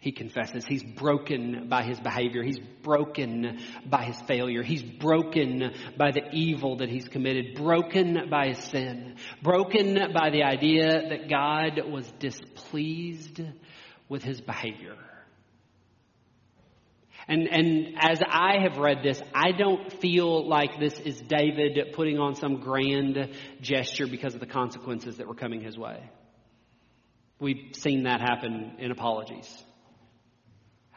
he 0.00 0.12
confesses. 0.12 0.64
He's 0.64 0.82
broken 0.82 1.68
by 1.68 1.82
his 1.82 2.00
behavior. 2.00 2.42
He's 2.42 2.58
broken 2.58 3.58
by 3.84 4.04
his 4.04 4.18
failure. 4.22 4.62
He's 4.62 4.82
broken 4.82 5.74
by 5.98 6.10
the 6.10 6.30
evil 6.32 6.76
that 6.76 6.88
he's 6.88 7.06
committed. 7.06 7.54
Broken 7.54 8.28
by 8.30 8.48
his 8.48 8.58
sin. 8.58 9.16
Broken 9.42 10.12
by 10.14 10.30
the 10.30 10.42
idea 10.42 11.08
that 11.10 11.28
God 11.28 11.80
was 11.90 12.10
displeased 12.18 13.42
with 14.08 14.22
his 14.22 14.40
behavior. 14.40 14.96
And, 17.30 17.46
and 17.46 17.94
as 17.96 18.20
I 18.28 18.58
have 18.60 18.78
read 18.78 19.04
this, 19.04 19.22
I 19.32 19.52
don't 19.52 19.92
feel 20.00 20.48
like 20.48 20.80
this 20.80 20.98
is 20.98 21.20
David 21.20 21.78
putting 21.92 22.18
on 22.18 22.34
some 22.34 22.56
grand 22.56 23.30
gesture 23.60 24.08
because 24.08 24.34
of 24.34 24.40
the 24.40 24.46
consequences 24.46 25.18
that 25.18 25.28
were 25.28 25.36
coming 25.36 25.60
his 25.60 25.78
way. 25.78 26.10
We've 27.38 27.72
seen 27.74 28.02
that 28.02 28.20
happen 28.20 28.72
in 28.80 28.90
apologies. 28.90 29.48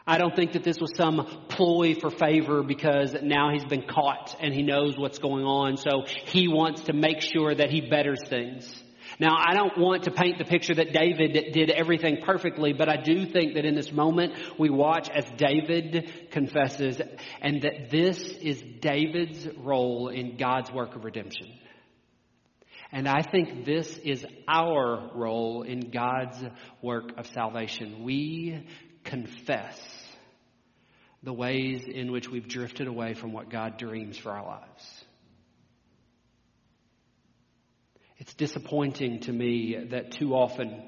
I 0.08 0.18
don't 0.18 0.34
think 0.34 0.54
that 0.54 0.64
this 0.64 0.78
was 0.80 0.90
some 0.96 1.24
ploy 1.48 1.94
for 1.94 2.10
favor 2.10 2.64
because 2.64 3.14
now 3.22 3.52
he's 3.52 3.64
been 3.64 3.86
caught 3.86 4.36
and 4.40 4.52
he 4.52 4.62
knows 4.62 4.98
what's 4.98 5.20
going 5.20 5.44
on, 5.44 5.76
so 5.76 6.02
he 6.26 6.48
wants 6.48 6.82
to 6.82 6.92
make 6.92 7.20
sure 7.20 7.54
that 7.54 7.70
he 7.70 7.80
betters 7.80 8.18
things. 8.28 8.82
Now, 9.20 9.36
I 9.38 9.54
don't 9.54 9.78
want 9.78 10.04
to 10.04 10.10
paint 10.10 10.38
the 10.38 10.44
picture 10.44 10.74
that 10.74 10.92
David 10.92 11.52
did 11.52 11.70
everything 11.70 12.18
perfectly, 12.24 12.72
but 12.72 12.88
I 12.88 12.96
do 12.96 13.26
think 13.26 13.54
that 13.54 13.64
in 13.64 13.74
this 13.74 13.92
moment 13.92 14.34
we 14.58 14.70
watch 14.70 15.08
as 15.08 15.24
David 15.36 16.30
confesses 16.30 17.00
and 17.40 17.62
that 17.62 17.90
this 17.90 18.20
is 18.20 18.62
David's 18.80 19.46
role 19.56 20.08
in 20.08 20.36
God's 20.36 20.72
work 20.72 20.96
of 20.96 21.04
redemption. 21.04 21.48
And 22.92 23.08
I 23.08 23.22
think 23.22 23.64
this 23.64 23.98
is 23.98 24.24
our 24.46 25.10
role 25.14 25.62
in 25.62 25.90
God's 25.90 26.38
work 26.80 27.18
of 27.18 27.26
salvation. 27.28 28.04
We 28.04 28.66
confess 29.02 29.80
the 31.22 31.32
ways 31.32 31.84
in 31.86 32.12
which 32.12 32.28
we've 32.28 32.46
drifted 32.46 32.86
away 32.86 33.14
from 33.14 33.32
what 33.32 33.50
God 33.50 33.78
dreams 33.78 34.16
for 34.16 34.30
our 34.30 34.44
lives. 34.44 35.03
It's 38.24 38.32
disappointing 38.32 39.20
to 39.20 39.32
me 39.34 39.76
that 39.90 40.12
too 40.12 40.32
often, 40.32 40.82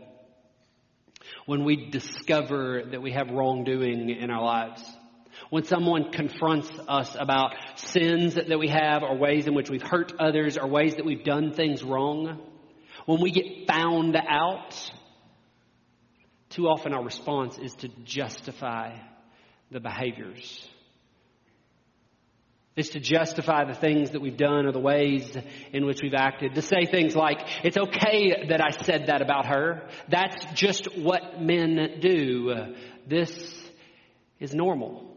when 1.44 1.64
we 1.64 1.90
discover 1.90 2.82
that 2.92 3.02
we 3.02 3.12
have 3.12 3.28
wrongdoing 3.30 4.08
in 4.08 4.30
our 4.30 4.42
lives, 4.42 4.82
When 5.50 5.64
someone 5.64 6.12
confronts 6.12 6.70
us 6.88 7.14
about 7.18 7.54
sins 7.76 8.34
that 8.34 8.58
we 8.58 8.68
have 8.68 9.02
or 9.02 9.16
ways 9.16 9.46
in 9.46 9.54
which 9.54 9.70
we've 9.70 9.82
hurt 9.82 10.12
others 10.18 10.58
or 10.58 10.66
ways 10.66 10.96
that 10.96 11.04
we've 11.04 11.24
done 11.24 11.52
things 11.52 11.82
wrong, 11.84 12.40
when 13.04 13.20
we 13.20 13.30
get 13.30 13.66
found 13.66 14.16
out, 14.16 14.74
too 16.50 16.66
often 16.68 16.92
our 16.92 17.04
response 17.04 17.58
is 17.58 17.74
to 17.76 17.88
justify 18.04 18.96
the 19.70 19.80
behaviors. 19.80 20.68
Is 22.76 22.90
to 22.90 23.00
justify 23.00 23.64
the 23.64 23.74
things 23.74 24.10
that 24.10 24.20
we've 24.20 24.36
done 24.36 24.66
or 24.66 24.72
the 24.72 24.78
ways 24.78 25.34
in 25.72 25.86
which 25.86 26.02
we've 26.02 26.12
acted. 26.12 26.56
To 26.56 26.62
say 26.62 26.84
things 26.84 27.16
like, 27.16 27.38
it's 27.64 27.78
okay 27.78 28.48
that 28.50 28.60
I 28.60 28.68
said 28.84 29.06
that 29.06 29.22
about 29.22 29.46
her. 29.46 29.88
That's 30.10 30.44
just 30.52 30.94
what 30.98 31.40
men 31.40 32.00
do. 32.00 32.74
This 33.06 33.32
is 34.38 34.54
normal. 34.54 35.16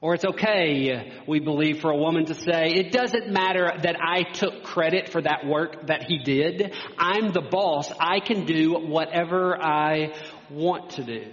Or 0.00 0.14
it's 0.14 0.24
okay, 0.24 1.12
we 1.26 1.40
believe, 1.40 1.80
for 1.80 1.90
a 1.90 1.96
woman 1.96 2.26
to 2.26 2.34
say, 2.34 2.74
it 2.74 2.92
doesn't 2.92 3.32
matter 3.32 3.72
that 3.82 3.96
I 4.00 4.22
took 4.22 4.62
credit 4.62 5.08
for 5.08 5.20
that 5.20 5.46
work 5.46 5.88
that 5.88 6.04
he 6.06 6.18
did. 6.18 6.72
I'm 6.96 7.32
the 7.32 7.40
boss. 7.40 7.90
I 7.98 8.20
can 8.20 8.44
do 8.44 8.74
whatever 8.74 9.60
I 9.60 10.14
want 10.50 10.90
to 10.90 11.02
do. 11.04 11.24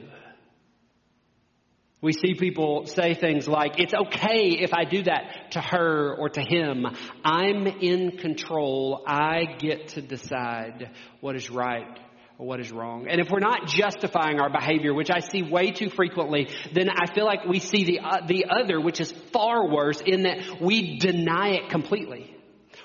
We 2.01 2.13
see 2.13 2.33
people 2.33 2.87
say 2.87 3.13
things 3.13 3.47
like, 3.47 3.79
it's 3.79 3.93
okay 3.93 4.57
if 4.59 4.73
I 4.73 4.85
do 4.85 5.03
that 5.03 5.51
to 5.51 5.61
her 5.61 6.15
or 6.17 6.29
to 6.29 6.41
him. 6.41 6.87
I'm 7.23 7.67
in 7.67 8.17
control. 8.17 9.03
I 9.05 9.43
get 9.59 9.89
to 9.89 10.01
decide 10.01 10.89
what 11.19 11.35
is 11.35 11.51
right 11.51 11.99
or 12.39 12.47
what 12.47 12.59
is 12.59 12.71
wrong. 12.71 13.05
And 13.07 13.21
if 13.21 13.29
we're 13.29 13.39
not 13.39 13.67
justifying 13.67 14.39
our 14.39 14.49
behavior, 14.49 14.95
which 14.95 15.11
I 15.11 15.19
see 15.19 15.43
way 15.43 15.69
too 15.69 15.91
frequently, 15.91 16.49
then 16.73 16.89
I 16.89 17.13
feel 17.13 17.25
like 17.25 17.45
we 17.45 17.59
see 17.59 17.83
the, 17.83 17.99
uh, 17.99 18.25
the 18.25 18.45
other, 18.49 18.81
which 18.81 18.99
is 18.99 19.11
far 19.31 19.69
worse 19.69 20.01
in 20.03 20.23
that 20.23 20.59
we 20.59 20.97
deny 20.97 21.49
it 21.49 21.69
completely. 21.69 22.35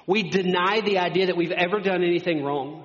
We 0.06 0.24
deny 0.24 0.82
the 0.84 0.98
idea 0.98 1.28
that 1.28 1.38
we've 1.38 1.52
ever 1.52 1.80
done 1.80 2.02
anything 2.02 2.44
wrong. 2.44 2.84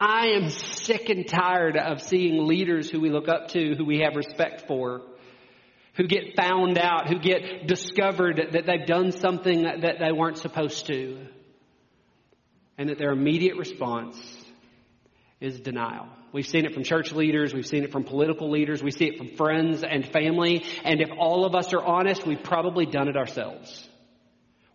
I 0.00 0.30
am 0.30 0.50
sick 0.50 1.10
and 1.10 1.28
tired 1.28 1.76
of 1.76 2.02
seeing 2.02 2.48
leaders 2.48 2.90
who 2.90 3.00
we 3.00 3.10
look 3.10 3.28
up 3.28 3.48
to, 3.50 3.76
who 3.76 3.84
we 3.84 4.00
have 4.00 4.16
respect 4.16 4.66
for, 4.66 5.02
who 5.96 6.06
get 6.06 6.36
found 6.36 6.78
out, 6.78 7.08
who 7.08 7.18
get 7.18 7.66
discovered 7.66 8.50
that 8.52 8.66
they've 8.66 8.86
done 8.86 9.12
something 9.12 9.62
that 9.62 9.98
they 10.00 10.12
weren't 10.12 10.38
supposed 10.38 10.86
to, 10.86 11.26
and 12.76 12.88
that 12.88 12.98
their 12.98 13.12
immediate 13.12 13.56
response 13.56 14.16
is 15.40 15.60
denial. 15.60 16.08
We've 16.32 16.46
seen 16.46 16.64
it 16.64 16.74
from 16.74 16.82
church 16.82 17.12
leaders, 17.12 17.54
we've 17.54 17.66
seen 17.66 17.84
it 17.84 17.92
from 17.92 18.02
political 18.02 18.50
leaders, 18.50 18.82
we 18.82 18.90
see 18.90 19.06
it 19.06 19.18
from 19.18 19.36
friends 19.36 19.84
and 19.88 20.04
family, 20.04 20.64
and 20.82 21.00
if 21.00 21.10
all 21.16 21.44
of 21.44 21.54
us 21.54 21.72
are 21.72 21.84
honest, 21.84 22.26
we've 22.26 22.42
probably 22.42 22.86
done 22.86 23.08
it 23.08 23.16
ourselves. 23.16 23.88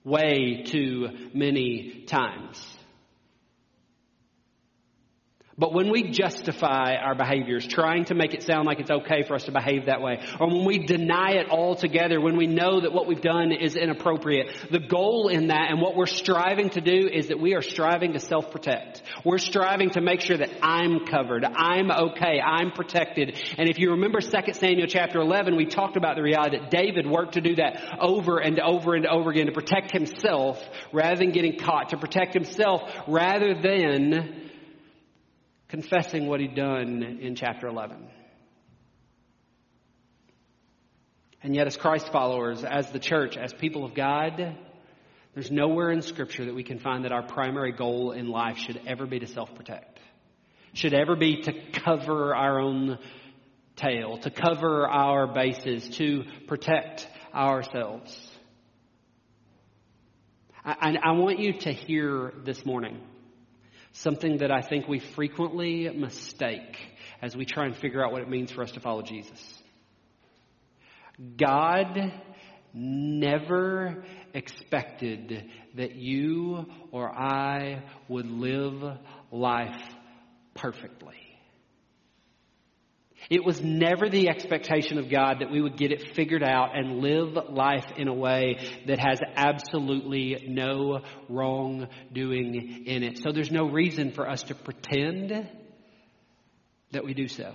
Way 0.05 0.63
too 0.65 1.09
many 1.33 2.05
times. 2.07 2.78
But 5.59 5.73
when 5.73 5.91
we 5.91 6.09
justify 6.09 6.95
our 6.95 7.15
behaviors, 7.15 7.67
trying 7.67 8.05
to 8.05 8.15
make 8.15 8.33
it 8.33 8.43
sound 8.43 8.65
like 8.65 8.79
it's 8.79 8.89
okay 8.89 9.23
for 9.27 9.35
us 9.35 9.43
to 9.43 9.51
behave 9.51 9.87
that 9.87 10.01
way, 10.01 10.21
or 10.39 10.47
when 10.47 10.65
we 10.65 10.85
deny 10.85 11.31
it 11.31 11.49
altogether, 11.49 12.21
when 12.21 12.37
we 12.37 12.47
know 12.47 12.79
that 12.79 12.93
what 12.93 13.07
we've 13.07 13.21
done 13.21 13.51
is 13.51 13.75
inappropriate, 13.75 14.47
the 14.71 14.79
goal 14.79 15.27
in 15.27 15.47
that 15.47 15.69
and 15.69 15.81
what 15.81 15.97
we're 15.97 16.05
striving 16.05 16.69
to 16.69 16.81
do 16.81 17.09
is 17.11 17.27
that 17.27 17.41
we 17.41 17.55
are 17.55 17.61
striving 17.61 18.13
to 18.13 18.21
self-protect. 18.21 19.01
We're 19.25 19.37
striving 19.37 19.89
to 19.91 20.01
make 20.01 20.21
sure 20.21 20.37
that 20.37 20.49
I'm 20.61 21.05
covered, 21.05 21.43
I'm 21.43 21.91
okay, 21.91 22.39
I'm 22.39 22.71
protected. 22.71 23.37
And 23.57 23.69
if 23.69 23.79
you 23.79 23.91
remember 23.91 24.21
2 24.21 24.53
Samuel 24.53 24.87
chapter 24.87 25.19
11, 25.19 25.57
we 25.57 25.65
talked 25.65 25.97
about 25.97 26.15
the 26.15 26.23
reality 26.23 26.57
that 26.57 26.71
David 26.71 27.05
worked 27.05 27.33
to 27.33 27.41
do 27.41 27.55
that 27.55 27.99
over 27.99 28.39
and 28.39 28.61
over 28.61 28.95
and 28.95 29.05
over 29.05 29.29
again 29.29 29.47
to 29.47 29.51
protect 29.51 29.91
himself 29.91 30.57
rather 30.93 31.17
than 31.17 31.33
getting 31.33 31.57
caught, 31.57 31.89
to 31.89 31.97
protect 31.97 32.33
himself 32.33 32.81
rather 33.09 33.53
than 33.53 34.48
confessing 35.69 36.27
what 36.27 36.39
he'd 36.39 36.55
done 36.55 37.03
in 37.21 37.35
chapter 37.35 37.67
11. 37.67 38.07
And 41.41 41.55
yet, 41.55 41.67
as 41.67 41.77
Christ 41.77 42.11
followers, 42.11 42.63
as 42.65 42.91
the 42.91 42.99
church, 42.99 43.37
as 43.37 43.53
people 43.53 43.85
of 43.85 43.95
God, 43.95 44.57
there's 45.33 45.51
nowhere 45.51 45.91
in 45.91 46.01
Scripture 46.01 46.45
that 46.45 46.55
we 46.55 46.63
can 46.63 46.79
find 46.79 47.05
that 47.05 47.13
our 47.13 47.23
primary 47.23 47.71
goal 47.71 48.11
in 48.11 48.27
life 48.27 48.57
should 48.57 48.81
ever 48.85 49.05
be 49.05 49.19
to 49.19 49.27
self 49.27 49.53
protect, 49.55 49.99
should 50.73 50.93
ever 50.93 51.15
be 51.15 51.43
to 51.43 51.53
cover 51.71 52.35
our 52.35 52.59
own 52.59 52.97
tail, 53.77 54.17
to 54.17 54.29
cover 54.29 54.85
our 54.87 55.27
bases, 55.27 55.87
to 55.97 56.23
protect 56.47 57.07
ourselves. 57.33 58.13
I, 60.65 60.97
I 61.01 61.11
want 61.11 61.39
you 61.39 61.53
to 61.59 61.71
hear 61.71 62.33
this 62.43 62.65
morning 62.65 62.99
Something 63.91 64.37
that 64.37 64.51
I 64.51 64.61
think 64.61 64.87
we 64.87 64.99
frequently 64.99 65.89
mistake 65.89 66.77
as 67.21 67.35
we 67.35 67.45
try 67.45 67.65
and 67.65 67.75
figure 67.75 68.03
out 68.03 68.11
what 68.11 68.21
it 68.21 68.29
means 68.29 68.51
for 68.51 68.63
us 68.63 68.71
to 68.71 68.79
follow 68.79 69.01
Jesus. 69.01 69.61
God 71.37 72.13
never 72.73 74.03
expected 74.33 75.49
that 75.75 75.95
you 75.95 76.65
or 76.91 77.09
I 77.09 77.83
would 78.07 78.27
live 78.27 78.97
life 79.31 79.81
perfectly. 80.55 81.28
It 83.29 83.45
was 83.45 83.61
never 83.61 84.09
the 84.09 84.27
expectation 84.27 84.97
of 84.97 85.09
God 85.09 85.37
that 85.41 85.51
we 85.51 85.61
would 85.61 85.77
get 85.77 85.91
it 85.91 86.15
figured 86.15 86.41
out 86.41 86.75
and 86.75 86.99
live 86.99 87.37
life 87.51 87.85
in 87.95 88.07
a 88.07 88.13
way 88.13 88.57
that 88.87 88.97
has 88.97 89.19
absolutely 89.35 90.45
no 90.47 91.01
wrongdoing 91.29 92.85
in 92.87 93.03
it. 93.03 93.19
So 93.19 93.31
there's 93.31 93.51
no 93.51 93.69
reason 93.69 94.11
for 94.11 94.27
us 94.27 94.41
to 94.43 94.55
pretend 94.55 95.47
that 96.91 97.05
we 97.05 97.13
do 97.13 97.27
so. 97.27 97.53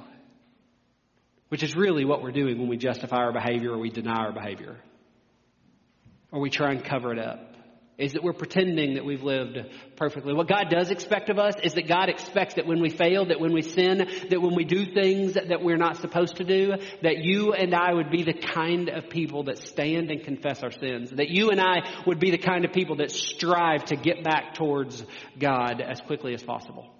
Which 1.48 1.64
is 1.64 1.74
really 1.74 2.04
what 2.04 2.22
we're 2.22 2.30
doing 2.30 2.58
when 2.58 2.68
we 2.68 2.76
justify 2.76 3.16
our 3.16 3.32
behavior 3.32 3.72
or 3.72 3.78
we 3.78 3.90
deny 3.90 4.26
our 4.26 4.32
behavior. 4.32 4.76
Or 6.30 6.40
we 6.40 6.50
try 6.50 6.70
and 6.70 6.84
cover 6.84 7.12
it 7.12 7.18
up 7.18 7.53
is 7.96 8.14
that 8.14 8.22
we're 8.22 8.32
pretending 8.32 8.94
that 8.94 9.04
we've 9.04 9.22
lived 9.22 9.58
perfectly. 9.96 10.34
What 10.34 10.48
God 10.48 10.68
does 10.68 10.90
expect 10.90 11.30
of 11.30 11.38
us 11.38 11.54
is 11.62 11.74
that 11.74 11.86
God 11.86 12.08
expects 12.08 12.54
that 12.54 12.66
when 12.66 12.80
we 12.80 12.90
fail, 12.90 13.26
that 13.26 13.40
when 13.40 13.52
we 13.52 13.62
sin, 13.62 14.08
that 14.30 14.42
when 14.42 14.54
we 14.54 14.64
do 14.64 14.92
things 14.92 15.34
that 15.34 15.62
we're 15.62 15.76
not 15.76 15.98
supposed 15.98 16.36
to 16.36 16.44
do, 16.44 16.74
that 17.02 17.18
you 17.18 17.52
and 17.52 17.74
I 17.74 17.92
would 17.92 18.10
be 18.10 18.24
the 18.24 18.32
kind 18.32 18.88
of 18.88 19.08
people 19.08 19.44
that 19.44 19.58
stand 19.58 20.10
and 20.10 20.24
confess 20.24 20.62
our 20.62 20.72
sins. 20.72 21.10
That 21.10 21.28
you 21.28 21.50
and 21.50 21.60
I 21.60 21.88
would 22.06 22.18
be 22.18 22.30
the 22.30 22.38
kind 22.38 22.64
of 22.64 22.72
people 22.72 22.96
that 22.96 23.10
strive 23.10 23.84
to 23.86 23.96
get 23.96 24.24
back 24.24 24.54
towards 24.54 25.04
God 25.38 25.80
as 25.80 26.00
quickly 26.00 26.34
as 26.34 26.42
possible. 26.42 26.90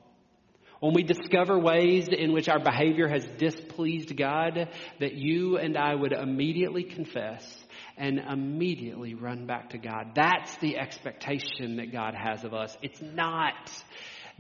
When 0.81 0.93
we 0.93 1.03
discover 1.03 1.59
ways 1.59 2.09
in 2.09 2.33
which 2.33 2.49
our 2.49 2.59
behavior 2.59 3.09
has 3.09 3.25
displeased 3.39 4.17
God, 4.17 4.69
that 5.01 5.15
you 5.15 5.57
and 5.57 5.79
I 5.79 5.95
would 5.95 6.13
immediately 6.13 6.85
confess 6.85 7.65
and 7.97 8.19
immediately 8.19 9.15
run 9.15 9.47
back 9.47 9.71
to 9.71 9.79
God. 9.79 10.13
That's 10.15 10.55
the 10.57 10.77
expectation 10.77 11.77
that 11.77 11.93
God 11.93 12.15
has 12.15 12.45
of 12.45 12.53
us. 12.55 12.77
It's 12.83 13.01
not 13.01 13.55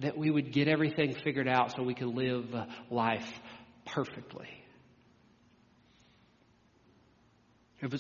that 0.01 0.19
we 0.19 0.31
would 0.31 0.53
get 0.53 0.69
everything 0.69 1.15
figured 1.15 1.49
out 1.49 1.75
so 1.75 1.83
we 1.83 1.95
could 1.95 2.15
live 2.15 2.55
life 2.91 3.27
perfectly. 3.87 4.49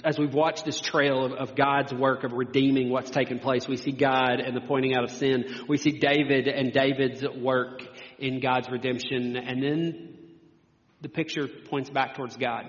As 0.03 0.19
we've 0.19 0.33
watched 0.33 0.65
this 0.65 0.81
trail 0.81 1.27
of, 1.27 1.33
of, 1.33 1.57
God's 1.57 1.93
work 1.93 2.25
of 2.25 2.33
redeeming 2.33 2.89
what's 2.89 3.11
taken 3.11 3.39
place, 3.39 3.69
we 3.69 3.77
see 3.77 3.93
God 3.93 4.41
and 4.41 4.57
the 4.57 4.63
pointing 4.63 4.95
out 4.95 5.05
of 5.05 5.11
sin. 5.11 5.45
We 5.69 5.77
see 5.77 5.99
David 5.99 6.49
and 6.49 6.73
David's 6.73 7.23
work 7.37 7.83
in 8.19 8.41
God's 8.41 8.69
redemption. 8.69 9.37
And 9.37 9.63
then 9.63 10.19
the 11.01 11.09
picture 11.09 11.47
points 11.47 11.91
back 11.91 12.17
towards 12.17 12.37
God. 12.37 12.65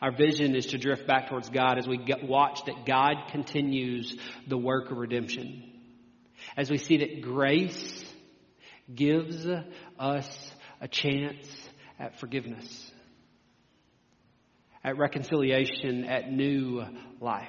Our 0.00 0.10
vision 0.10 0.56
is 0.56 0.66
to 0.66 0.78
drift 0.78 1.06
back 1.06 1.28
towards 1.28 1.48
God 1.48 1.78
as 1.78 1.86
we 1.86 2.00
watch 2.22 2.64
that 2.66 2.84
God 2.86 3.14
continues 3.30 4.16
the 4.48 4.58
work 4.58 4.90
of 4.90 4.98
redemption. 4.98 5.62
As 6.56 6.70
we 6.70 6.78
see 6.78 6.98
that 6.98 7.22
grace 7.22 8.04
gives 8.92 9.46
us 9.98 10.52
a 10.80 10.88
chance 10.88 11.46
at 12.00 12.18
forgiveness, 12.18 12.90
at 14.82 14.98
reconciliation, 14.98 16.04
at 16.04 16.32
new 16.32 16.84
life. 17.20 17.46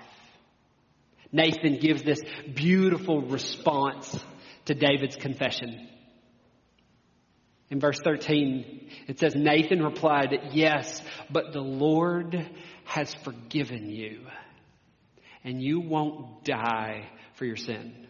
Nathan 1.31 1.79
gives 1.79 2.03
this 2.03 2.21
beautiful 2.53 3.23
response 3.23 4.23
to 4.65 4.75
David's 4.75 5.15
confession. 5.15 5.89
In 7.73 7.79
verse 7.79 7.99
13, 8.03 8.87
it 9.07 9.19
says, 9.19 9.33
Nathan 9.33 9.81
replied, 9.81 10.29
Yes, 10.51 11.01
but 11.31 11.53
the 11.53 11.61
Lord 11.61 12.47
has 12.85 13.11
forgiven 13.23 13.89
you, 13.89 14.27
and 15.43 15.59
you 15.59 15.79
won't 15.79 16.43
die 16.43 17.09
for 17.33 17.45
your 17.45 17.55
sin. 17.55 18.05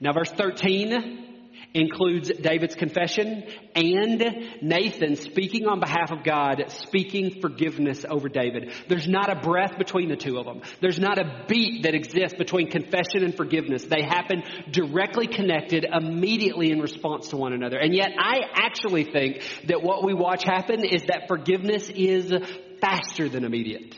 Now, 0.00 0.14
verse 0.14 0.32
13 0.32 1.33
includes 1.72 2.30
David's 2.30 2.74
confession 2.74 3.44
and 3.74 4.22
Nathan 4.62 5.16
speaking 5.16 5.66
on 5.66 5.80
behalf 5.80 6.12
of 6.12 6.24
God, 6.24 6.64
speaking 6.68 7.40
forgiveness 7.40 8.04
over 8.08 8.28
David. 8.28 8.72
There's 8.88 9.08
not 9.08 9.30
a 9.30 9.40
breath 9.40 9.76
between 9.78 10.08
the 10.08 10.16
two 10.16 10.38
of 10.38 10.46
them. 10.46 10.62
There's 10.80 10.98
not 10.98 11.18
a 11.18 11.44
beat 11.48 11.82
that 11.82 11.94
exists 11.94 12.36
between 12.36 12.70
confession 12.70 13.24
and 13.24 13.36
forgiveness. 13.36 13.84
They 13.84 14.02
happen 14.02 14.42
directly 14.70 15.26
connected 15.26 15.84
immediately 15.84 16.70
in 16.70 16.80
response 16.80 17.28
to 17.28 17.36
one 17.36 17.52
another. 17.52 17.78
And 17.78 17.94
yet 17.94 18.10
I 18.18 18.40
actually 18.54 19.04
think 19.04 19.42
that 19.66 19.82
what 19.82 20.04
we 20.04 20.14
watch 20.14 20.44
happen 20.44 20.84
is 20.84 21.02
that 21.08 21.28
forgiveness 21.28 21.88
is 21.88 22.32
faster 22.80 23.28
than 23.28 23.44
immediate. 23.44 23.94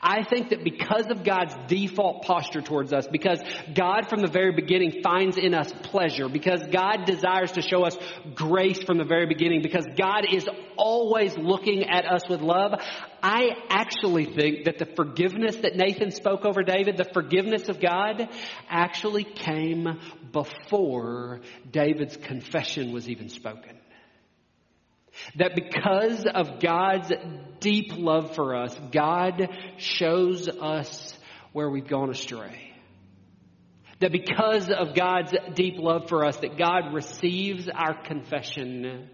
I 0.00 0.22
think 0.22 0.50
that 0.50 0.62
because 0.62 1.06
of 1.10 1.24
God's 1.24 1.54
default 1.66 2.22
posture 2.22 2.60
towards 2.60 2.92
us, 2.92 3.06
because 3.08 3.40
God 3.74 4.08
from 4.08 4.20
the 4.20 4.30
very 4.30 4.52
beginning 4.52 5.02
finds 5.02 5.36
in 5.36 5.54
us 5.54 5.72
pleasure, 5.82 6.28
because 6.28 6.62
God 6.70 7.04
desires 7.04 7.52
to 7.52 7.62
show 7.62 7.84
us 7.84 7.96
grace 8.34 8.82
from 8.82 8.98
the 8.98 9.04
very 9.04 9.26
beginning, 9.26 9.62
because 9.62 9.86
God 9.96 10.24
is 10.32 10.48
always 10.76 11.36
looking 11.36 11.84
at 11.88 12.04
us 12.04 12.28
with 12.28 12.40
love, 12.40 12.80
I 13.22 13.50
actually 13.68 14.26
think 14.26 14.66
that 14.66 14.78
the 14.78 14.86
forgiveness 14.86 15.56
that 15.56 15.74
Nathan 15.74 16.12
spoke 16.12 16.44
over 16.44 16.62
David, 16.62 16.96
the 16.96 17.08
forgiveness 17.12 17.68
of 17.68 17.80
God, 17.80 18.28
actually 18.68 19.24
came 19.24 19.98
before 20.32 21.40
David's 21.70 22.16
confession 22.16 22.92
was 22.92 23.08
even 23.08 23.28
spoken. 23.28 23.77
That 25.36 25.54
because 25.54 26.26
of 26.26 26.60
God's 26.60 27.12
deep 27.60 27.92
love 27.96 28.34
for 28.34 28.56
us, 28.56 28.78
God 28.92 29.48
shows 29.76 30.48
us 30.48 31.18
where 31.52 31.70
we've 31.70 31.88
gone 31.88 32.10
astray. 32.10 32.72
That 34.00 34.12
because 34.12 34.70
of 34.70 34.94
God's 34.94 35.34
deep 35.54 35.74
love 35.78 36.08
for 36.08 36.24
us, 36.24 36.36
that 36.38 36.56
God 36.56 36.94
receives 36.94 37.68
our 37.68 38.00
confession. 38.02 39.08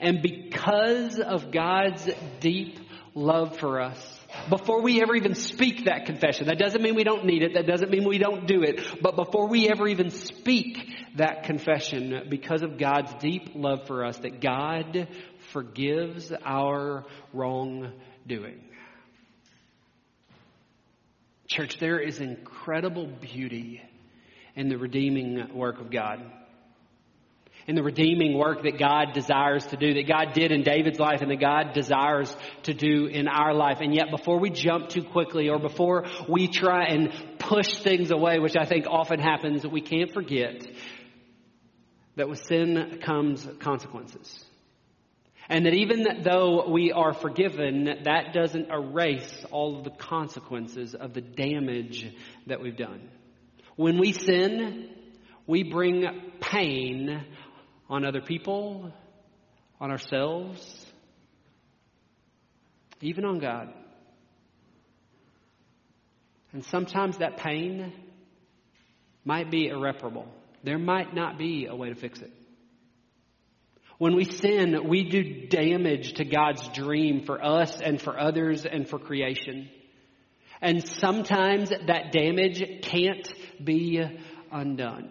And 0.00 0.22
because 0.22 1.20
of 1.20 1.52
God's 1.52 2.08
deep 2.40 2.78
love 3.14 3.58
for 3.58 3.80
us, 3.80 4.20
before 4.48 4.82
we 4.82 5.02
ever 5.02 5.14
even 5.14 5.34
speak 5.34 5.84
that 5.84 6.06
confession, 6.06 6.46
that 6.46 6.58
doesn't 6.58 6.82
mean 6.82 6.94
we 6.94 7.04
don't 7.04 7.24
need 7.24 7.42
it, 7.42 7.54
that 7.54 7.66
doesn't 7.66 7.90
mean 7.90 8.06
we 8.06 8.18
don't 8.18 8.46
do 8.46 8.62
it, 8.62 8.80
but 9.02 9.16
before 9.16 9.48
we 9.48 9.68
ever 9.68 9.86
even 9.86 10.10
speak 10.10 10.78
that 11.16 11.44
confession, 11.44 12.26
because 12.28 12.62
of 12.62 12.78
God's 12.78 13.12
deep 13.20 13.52
love 13.54 13.86
for 13.86 14.04
us, 14.04 14.18
that 14.18 14.40
God 14.40 15.08
forgives 15.52 16.32
our 16.44 17.04
wrongdoing. 17.32 18.64
Church, 21.48 21.78
there 21.78 21.98
is 21.98 22.18
incredible 22.18 23.06
beauty 23.06 23.82
in 24.54 24.68
the 24.68 24.78
redeeming 24.78 25.54
work 25.54 25.80
of 25.80 25.90
God 25.90 26.20
in 27.66 27.74
the 27.74 27.82
redeeming 27.82 28.36
work 28.36 28.62
that 28.62 28.78
God 28.78 29.12
desires 29.12 29.64
to 29.66 29.76
do, 29.76 29.94
that 29.94 30.08
God 30.08 30.32
did 30.34 30.52
in 30.52 30.62
David's 30.62 30.98
life 30.98 31.20
and 31.22 31.30
that 31.30 31.40
God 31.40 31.72
desires 31.72 32.34
to 32.64 32.74
do 32.74 33.06
in 33.06 33.28
our 33.28 33.54
life. 33.54 33.78
And 33.80 33.94
yet 33.94 34.10
before 34.10 34.38
we 34.38 34.50
jump 34.50 34.88
too 34.88 35.02
quickly 35.02 35.48
or 35.48 35.58
before 35.58 36.06
we 36.28 36.48
try 36.48 36.84
and 36.84 37.12
push 37.38 37.78
things 37.78 38.10
away, 38.10 38.38
which 38.38 38.56
I 38.56 38.64
think 38.64 38.86
often 38.88 39.20
happens, 39.20 39.66
we 39.66 39.80
can't 39.80 40.12
forget 40.12 40.66
that 42.16 42.28
with 42.28 42.44
sin 42.44 43.00
comes 43.02 43.46
consequences. 43.60 44.44
And 45.48 45.66
that 45.66 45.74
even 45.74 46.22
though 46.22 46.70
we 46.70 46.92
are 46.92 47.12
forgiven, 47.12 47.84
that 48.04 48.32
doesn't 48.32 48.70
erase 48.70 49.44
all 49.50 49.78
of 49.78 49.84
the 49.84 49.90
consequences 49.90 50.94
of 50.94 51.14
the 51.14 51.20
damage 51.20 52.06
that 52.46 52.60
we've 52.60 52.76
done. 52.76 53.10
When 53.76 53.98
we 53.98 54.12
sin, 54.12 54.90
we 55.46 55.64
bring 55.64 56.04
pain 56.40 57.24
on 57.88 58.04
other 58.04 58.20
people, 58.20 58.92
on 59.80 59.90
ourselves, 59.90 60.86
even 63.00 63.24
on 63.24 63.38
God. 63.38 63.72
And 66.52 66.64
sometimes 66.64 67.18
that 67.18 67.38
pain 67.38 67.92
might 69.24 69.50
be 69.50 69.68
irreparable. 69.68 70.26
There 70.62 70.78
might 70.78 71.14
not 71.14 71.38
be 71.38 71.66
a 71.66 71.74
way 71.74 71.88
to 71.88 71.94
fix 71.94 72.20
it. 72.20 72.30
When 73.98 74.16
we 74.16 74.24
sin, 74.24 74.88
we 74.88 75.04
do 75.04 75.46
damage 75.46 76.14
to 76.14 76.24
God's 76.24 76.66
dream 76.68 77.24
for 77.24 77.44
us 77.44 77.80
and 77.80 78.00
for 78.00 78.18
others 78.18 78.66
and 78.66 78.88
for 78.88 78.98
creation. 78.98 79.68
And 80.60 80.86
sometimes 80.86 81.70
that 81.70 82.12
damage 82.12 82.82
can't 82.82 83.32
be 83.62 84.00
undone. 84.50 85.10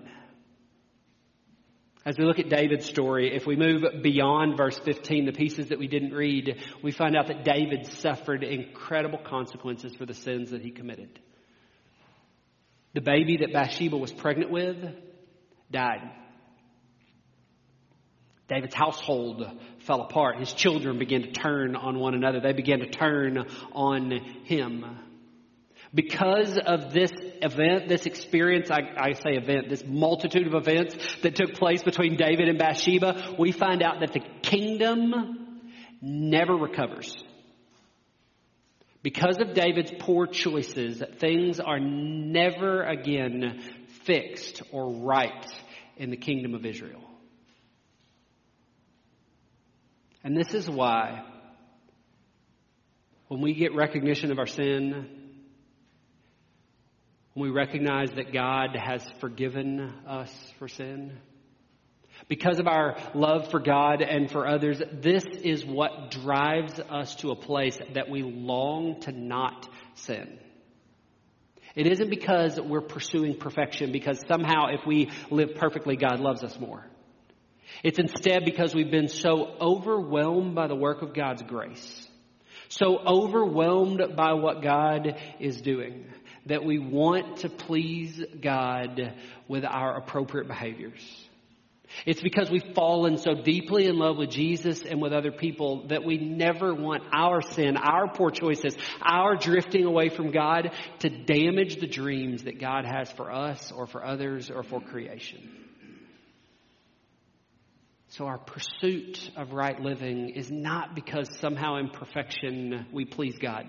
As 2.03 2.17
we 2.17 2.25
look 2.25 2.39
at 2.39 2.49
David's 2.49 2.87
story, 2.87 3.35
if 3.35 3.45
we 3.45 3.55
move 3.55 3.83
beyond 4.01 4.57
verse 4.57 4.79
15, 4.79 5.25
the 5.25 5.31
pieces 5.31 5.69
that 5.69 5.77
we 5.77 5.87
didn't 5.87 6.13
read, 6.13 6.59
we 6.81 6.91
find 6.91 7.15
out 7.15 7.27
that 7.27 7.43
David 7.43 7.85
suffered 7.85 8.43
incredible 8.43 9.19
consequences 9.19 9.93
for 9.95 10.07
the 10.07 10.15
sins 10.15 10.49
that 10.49 10.63
he 10.63 10.71
committed. 10.71 11.19
The 12.95 13.01
baby 13.01 13.37
that 13.37 13.53
Bathsheba 13.53 13.97
was 13.97 14.11
pregnant 14.11 14.49
with 14.49 14.77
died. 15.71 16.11
David's 18.49 18.75
household 18.75 19.45
fell 19.85 20.01
apart. 20.01 20.39
His 20.39 20.51
children 20.51 20.97
began 20.97 21.21
to 21.21 21.31
turn 21.31 21.75
on 21.75 21.99
one 21.99 22.15
another. 22.15 22.41
They 22.41 22.51
began 22.51 22.79
to 22.79 22.89
turn 22.89 23.37
on 23.73 24.11
him. 24.43 24.85
Because 25.93 26.57
of 26.57 26.93
this 26.93 27.11
event, 27.41 27.89
this 27.89 28.05
experience, 28.05 28.71
I, 28.71 28.79
I, 28.97 29.13
say 29.13 29.31
event, 29.31 29.67
this 29.69 29.83
multitude 29.85 30.47
of 30.47 30.53
events 30.53 30.95
that 31.21 31.35
took 31.35 31.53
place 31.55 31.83
between 31.83 32.15
David 32.15 32.47
and 32.47 32.57
Bathsheba, 32.57 33.35
we 33.37 33.51
find 33.51 33.83
out 33.83 33.99
that 33.99 34.13
the 34.13 34.21
kingdom 34.41 35.59
never 36.01 36.55
recovers. 36.55 37.13
Because 39.03 39.39
of 39.39 39.53
David's 39.53 39.91
poor 39.99 40.27
choices, 40.27 41.03
things 41.19 41.59
are 41.59 41.79
never 41.79 42.83
again 42.83 43.61
fixed 44.05 44.61
or 44.71 44.93
right 44.93 45.45
in 45.97 46.09
the 46.09 46.17
kingdom 46.17 46.53
of 46.53 46.65
Israel. 46.65 47.01
And 50.23 50.37
this 50.37 50.53
is 50.53 50.69
why 50.69 51.25
when 53.27 53.41
we 53.41 53.53
get 53.53 53.75
recognition 53.75 54.31
of 54.31 54.39
our 54.39 54.47
sin, 54.47 55.20
when 57.33 57.49
we 57.49 57.55
recognize 57.55 58.11
that 58.11 58.33
God 58.33 58.75
has 58.75 59.03
forgiven 59.19 59.93
us 60.07 60.31
for 60.59 60.67
sin. 60.67 61.17
Because 62.27 62.59
of 62.59 62.67
our 62.67 62.97
love 63.13 63.49
for 63.49 63.59
God 63.59 64.01
and 64.01 64.29
for 64.29 64.47
others, 64.47 64.81
this 64.93 65.25
is 65.43 65.65
what 65.65 66.11
drives 66.11 66.79
us 66.79 67.15
to 67.17 67.31
a 67.31 67.35
place 67.35 67.77
that 67.93 68.09
we 68.09 68.21
long 68.21 68.99
to 69.01 69.11
not 69.11 69.67
sin. 69.95 70.37
It 71.75 71.87
isn't 71.87 72.09
because 72.09 72.59
we're 72.59 72.81
pursuing 72.81 73.37
perfection, 73.37 73.91
because 73.91 74.21
somehow 74.27 74.67
if 74.67 74.85
we 74.85 75.09
live 75.29 75.55
perfectly, 75.55 75.95
God 75.95 76.19
loves 76.19 76.43
us 76.43 76.59
more. 76.59 76.85
It's 77.83 77.97
instead 77.97 78.43
because 78.43 78.75
we've 78.75 78.91
been 78.91 79.07
so 79.07 79.55
overwhelmed 79.61 80.53
by 80.53 80.67
the 80.67 80.75
work 80.75 81.01
of 81.01 81.13
God's 81.13 81.41
grace, 81.41 82.07
so 82.67 82.99
overwhelmed 82.99 84.01
by 84.15 84.33
what 84.33 84.61
God 84.61 85.19
is 85.39 85.61
doing, 85.61 86.05
that 86.45 86.63
we 86.63 86.79
want 86.79 87.37
to 87.37 87.49
please 87.49 88.23
God 88.41 89.13
with 89.47 89.63
our 89.65 89.97
appropriate 89.97 90.47
behaviors. 90.47 91.27
It's 92.05 92.21
because 92.21 92.49
we've 92.49 92.73
fallen 92.73 93.17
so 93.17 93.33
deeply 93.33 93.85
in 93.85 93.97
love 93.97 94.17
with 94.17 94.29
Jesus 94.29 94.83
and 94.83 95.01
with 95.01 95.13
other 95.13 95.31
people 95.31 95.87
that 95.87 96.03
we 96.03 96.17
never 96.17 96.73
want 96.73 97.03
our 97.13 97.41
sin, 97.41 97.77
our 97.77 98.07
poor 98.07 98.31
choices, 98.31 98.75
our 99.01 99.35
drifting 99.35 99.85
away 99.85 100.09
from 100.09 100.31
God 100.31 100.71
to 100.99 101.09
damage 101.09 101.79
the 101.79 101.87
dreams 101.87 102.43
that 102.43 102.59
God 102.59 102.85
has 102.85 103.11
for 103.11 103.31
us 103.31 103.71
or 103.71 103.87
for 103.87 104.05
others 104.05 104.49
or 104.49 104.63
for 104.63 104.79
creation. 104.79 105.49
So 108.09 108.25
our 108.25 108.39
pursuit 108.39 109.31
of 109.37 109.53
right 109.53 109.79
living 109.79 110.29
is 110.29 110.51
not 110.51 110.95
because 110.95 111.29
somehow 111.39 111.77
in 111.77 111.89
perfection 111.89 112.87
we 112.91 113.05
please 113.05 113.37
God. 113.37 113.67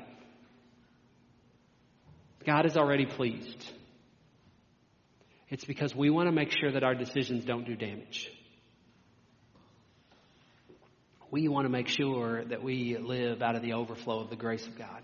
God 2.44 2.66
is 2.66 2.76
already 2.76 3.06
pleased. 3.06 3.64
It's 5.48 5.64
because 5.64 5.94
we 5.94 6.10
want 6.10 6.28
to 6.28 6.32
make 6.32 6.50
sure 6.50 6.72
that 6.72 6.82
our 6.82 6.94
decisions 6.94 7.44
don't 7.44 7.66
do 7.66 7.76
damage. 7.76 8.30
We 11.30 11.48
want 11.48 11.66
to 11.66 11.70
make 11.70 11.88
sure 11.88 12.44
that 12.44 12.62
we 12.62 12.96
live 12.98 13.42
out 13.42 13.56
of 13.56 13.62
the 13.62 13.74
overflow 13.74 14.20
of 14.20 14.30
the 14.30 14.36
grace 14.36 14.66
of 14.66 14.76
God. 14.76 15.02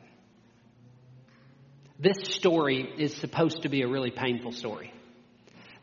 This 1.99 2.17
story 2.35 2.89
is 2.99 3.15
supposed 3.17 3.63
to 3.63 3.69
be 3.69 3.83
a 3.83 3.89
really 3.89 4.11
painful 4.11 4.53
story. 4.53 4.93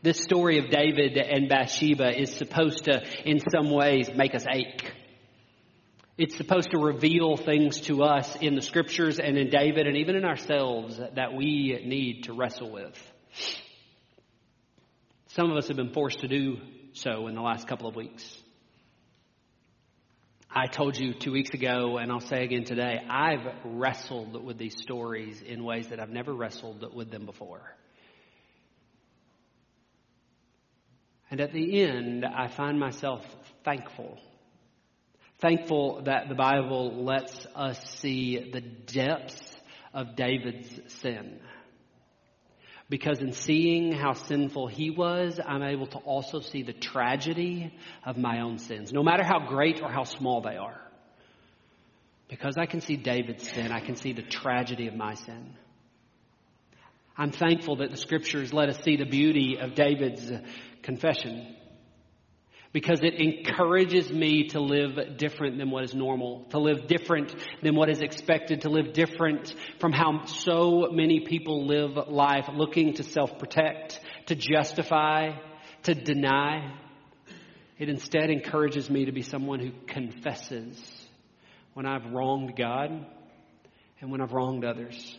This 0.02 0.18
story 0.20 0.58
of 0.58 0.70
David 0.70 1.16
and 1.16 1.48
Bathsheba 1.48 2.18
is 2.18 2.34
supposed 2.34 2.84
to, 2.84 3.02
in 3.24 3.40
some 3.50 3.70
ways, 3.70 4.08
make 4.14 4.34
us 4.34 4.46
ache. 4.50 4.92
It's 6.18 6.36
supposed 6.36 6.70
to 6.70 6.78
reveal 6.78 7.36
things 7.36 7.80
to 7.82 8.02
us 8.02 8.36
in 8.36 8.54
the 8.54 8.62
scriptures 8.62 9.18
and 9.18 9.36
in 9.36 9.50
David 9.50 9.86
and 9.86 9.98
even 9.98 10.16
in 10.16 10.24
ourselves 10.24 10.98
that 11.14 11.34
we 11.34 11.82
need 11.84 12.24
to 12.24 12.32
wrestle 12.32 12.70
with. 12.70 12.96
Some 15.28 15.50
of 15.50 15.58
us 15.58 15.68
have 15.68 15.76
been 15.76 15.92
forced 15.92 16.20
to 16.20 16.28
do 16.28 16.56
so 16.94 17.26
in 17.26 17.34
the 17.34 17.42
last 17.42 17.68
couple 17.68 17.86
of 17.86 17.94
weeks. 17.96 18.24
I 20.50 20.68
told 20.68 20.96
you 20.96 21.12
two 21.12 21.32
weeks 21.32 21.50
ago, 21.50 21.98
and 21.98 22.10
I'll 22.10 22.20
say 22.20 22.42
again 22.42 22.64
today, 22.64 22.98
I've 23.10 23.46
wrestled 23.62 24.42
with 24.42 24.56
these 24.56 24.74
stories 24.80 25.42
in 25.42 25.64
ways 25.64 25.88
that 25.88 26.00
I've 26.00 26.08
never 26.08 26.32
wrestled 26.32 26.94
with 26.94 27.10
them 27.10 27.26
before. 27.26 27.76
And 31.30 31.42
at 31.42 31.52
the 31.52 31.82
end, 31.82 32.24
I 32.24 32.48
find 32.48 32.80
myself 32.80 33.22
thankful. 33.64 34.18
Thankful 35.38 36.02
that 36.04 36.28
the 36.28 36.34
Bible 36.34 37.04
lets 37.04 37.46
us 37.54 37.78
see 37.98 38.50
the 38.52 38.60
depths 38.60 39.54
of 39.92 40.16
David's 40.16 40.80
sin. 41.00 41.40
Because 42.88 43.20
in 43.20 43.32
seeing 43.32 43.92
how 43.92 44.12
sinful 44.12 44.68
he 44.68 44.90
was, 44.90 45.40
I'm 45.44 45.62
able 45.62 45.88
to 45.88 45.98
also 45.98 46.40
see 46.40 46.62
the 46.62 46.72
tragedy 46.72 47.74
of 48.04 48.16
my 48.16 48.40
own 48.40 48.58
sins, 48.58 48.92
no 48.92 49.02
matter 49.02 49.24
how 49.24 49.40
great 49.48 49.82
or 49.82 49.90
how 49.90 50.04
small 50.04 50.40
they 50.40 50.56
are. 50.56 50.80
Because 52.28 52.56
I 52.58 52.66
can 52.66 52.80
see 52.80 52.96
David's 52.96 53.48
sin, 53.50 53.72
I 53.72 53.80
can 53.80 53.96
see 53.96 54.12
the 54.12 54.22
tragedy 54.22 54.86
of 54.88 54.94
my 54.94 55.14
sin. 55.14 55.54
I'm 57.18 57.32
thankful 57.32 57.76
that 57.76 57.90
the 57.90 57.96
scriptures 57.96 58.52
let 58.52 58.68
us 58.68 58.82
see 58.82 58.96
the 58.96 59.04
beauty 59.04 59.58
of 59.60 59.74
David's 59.74 60.30
confession 60.82 61.55
because 62.76 63.00
it 63.02 63.14
encourages 63.14 64.12
me 64.12 64.48
to 64.48 64.60
live 64.60 65.16
different 65.16 65.56
than 65.56 65.70
what 65.70 65.82
is 65.82 65.94
normal, 65.94 66.44
to 66.50 66.58
live 66.58 66.86
different 66.86 67.34
than 67.62 67.74
what 67.74 67.88
is 67.88 68.02
expected, 68.02 68.60
to 68.60 68.68
live 68.68 68.92
different 68.92 69.54
from 69.80 69.92
how 69.92 70.26
so 70.26 70.90
many 70.92 71.20
people 71.20 71.66
live 71.66 71.96
life, 72.08 72.44
looking 72.52 72.92
to 72.92 73.02
self 73.02 73.38
protect, 73.38 73.98
to 74.26 74.34
justify, 74.34 75.30
to 75.84 75.94
deny. 75.94 76.70
It 77.78 77.88
instead 77.88 78.28
encourages 78.28 78.90
me 78.90 79.06
to 79.06 79.12
be 79.12 79.22
someone 79.22 79.58
who 79.58 79.72
confesses 79.86 80.78
when 81.72 81.86
I've 81.86 82.12
wronged 82.12 82.56
God 82.58 82.90
and 84.02 84.10
when 84.10 84.20
I've 84.20 84.34
wronged 84.34 84.66
others. 84.66 85.16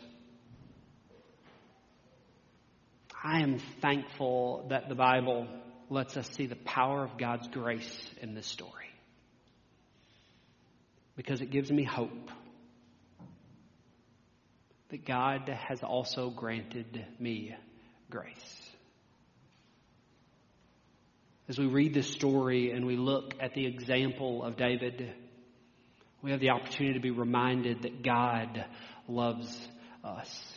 I 3.24 3.42
am 3.42 3.58
thankful 3.82 4.68
that 4.70 4.90
the 4.90 4.96
Bible 4.96 5.48
lets 5.90 6.18
us 6.18 6.30
see 6.32 6.46
the 6.46 6.56
power 6.56 7.04
of 7.04 7.18
God's 7.18 7.48
grace 7.48 8.10
in 8.22 8.34
this 8.34 8.48
story. 8.48 8.72
Because 11.16 11.42
it 11.42 11.50
gives 11.50 11.72
me 11.72 11.84
hope 11.84 12.30
that 14.90 15.06
God 15.06 15.50
has 15.50 15.84
also 15.84 16.30
granted 16.30 17.06
me 17.20 17.56
grace. 18.10 18.72
As 21.50 21.58
we 21.58 21.66
read 21.66 21.94
this 21.94 22.10
story 22.10 22.72
and 22.72 22.86
we 22.86 22.98
look 22.98 23.34
at 23.40 23.54
the 23.54 23.66
example 23.66 24.44
of 24.44 24.58
David, 24.58 25.14
we 26.22 26.32
have 26.32 26.42
the 26.42 26.50
opportunity 26.50 26.94
to 26.96 27.00
be 27.02 27.12
reminded 27.12 27.84
that 27.84 28.04
God 28.04 28.66
loves 29.08 29.58
us 30.04 30.57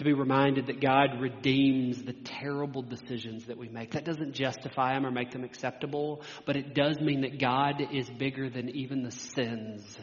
to 0.00 0.04
be 0.04 0.14
reminded 0.14 0.68
that 0.68 0.80
God 0.80 1.20
redeems 1.20 2.02
the 2.02 2.14
terrible 2.14 2.80
decisions 2.80 3.44
that 3.46 3.58
we 3.58 3.68
make. 3.68 3.90
That 3.90 4.06
doesn't 4.06 4.32
justify 4.32 4.94
them 4.94 5.04
or 5.04 5.10
make 5.10 5.30
them 5.30 5.44
acceptable, 5.44 6.22
but 6.46 6.56
it 6.56 6.74
does 6.74 6.98
mean 6.98 7.20
that 7.20 7.38
God 7.38 7.82
is 7.92 8.08
bigger 8.08 8.48
than 8.48 8.70
even 8.70 9.02
the 9.02 9.10
sins 9.10 9.98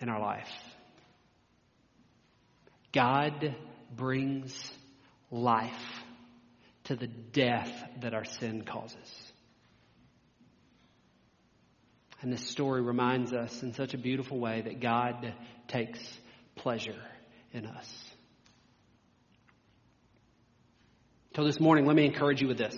in 0.00 0.08
our 0.08 0.18
life. 0.18 0.48
God 2.92 3.54
brings 3.94 4.72
life 5.30 5.70
to 6.84 6.96
the 6.96 7.06
death 7.06 7.70
that 8.00 8.14
our 8.14 8.24
sin 8.24 8.64
causes. 8.64 9.32
And 12.22 12.32
this 12.32 12.48
story 12.48 12.80
reminds 12.80 13.34
us 13.34 13.62
in 13.62 13.74
such 13.74 13.92
a 13.92 13.98
beautiful 13.98 14.38
way 14.38 14.62
that 14.62 14.80
God 14.80 15.34
takes 15.68 16.00
pleasure 16.54 17.02
in 17.52 17.66
us. 17.66 18.05
So 21.36 21.44
this 21.44 21.60
morning, 21.60 21.84
let 21.84 21.94
me 21.94 22.06
encourage 22.06 22.40
you 22.40 22.48
with 22.48 22.56
this. 22.56 22.74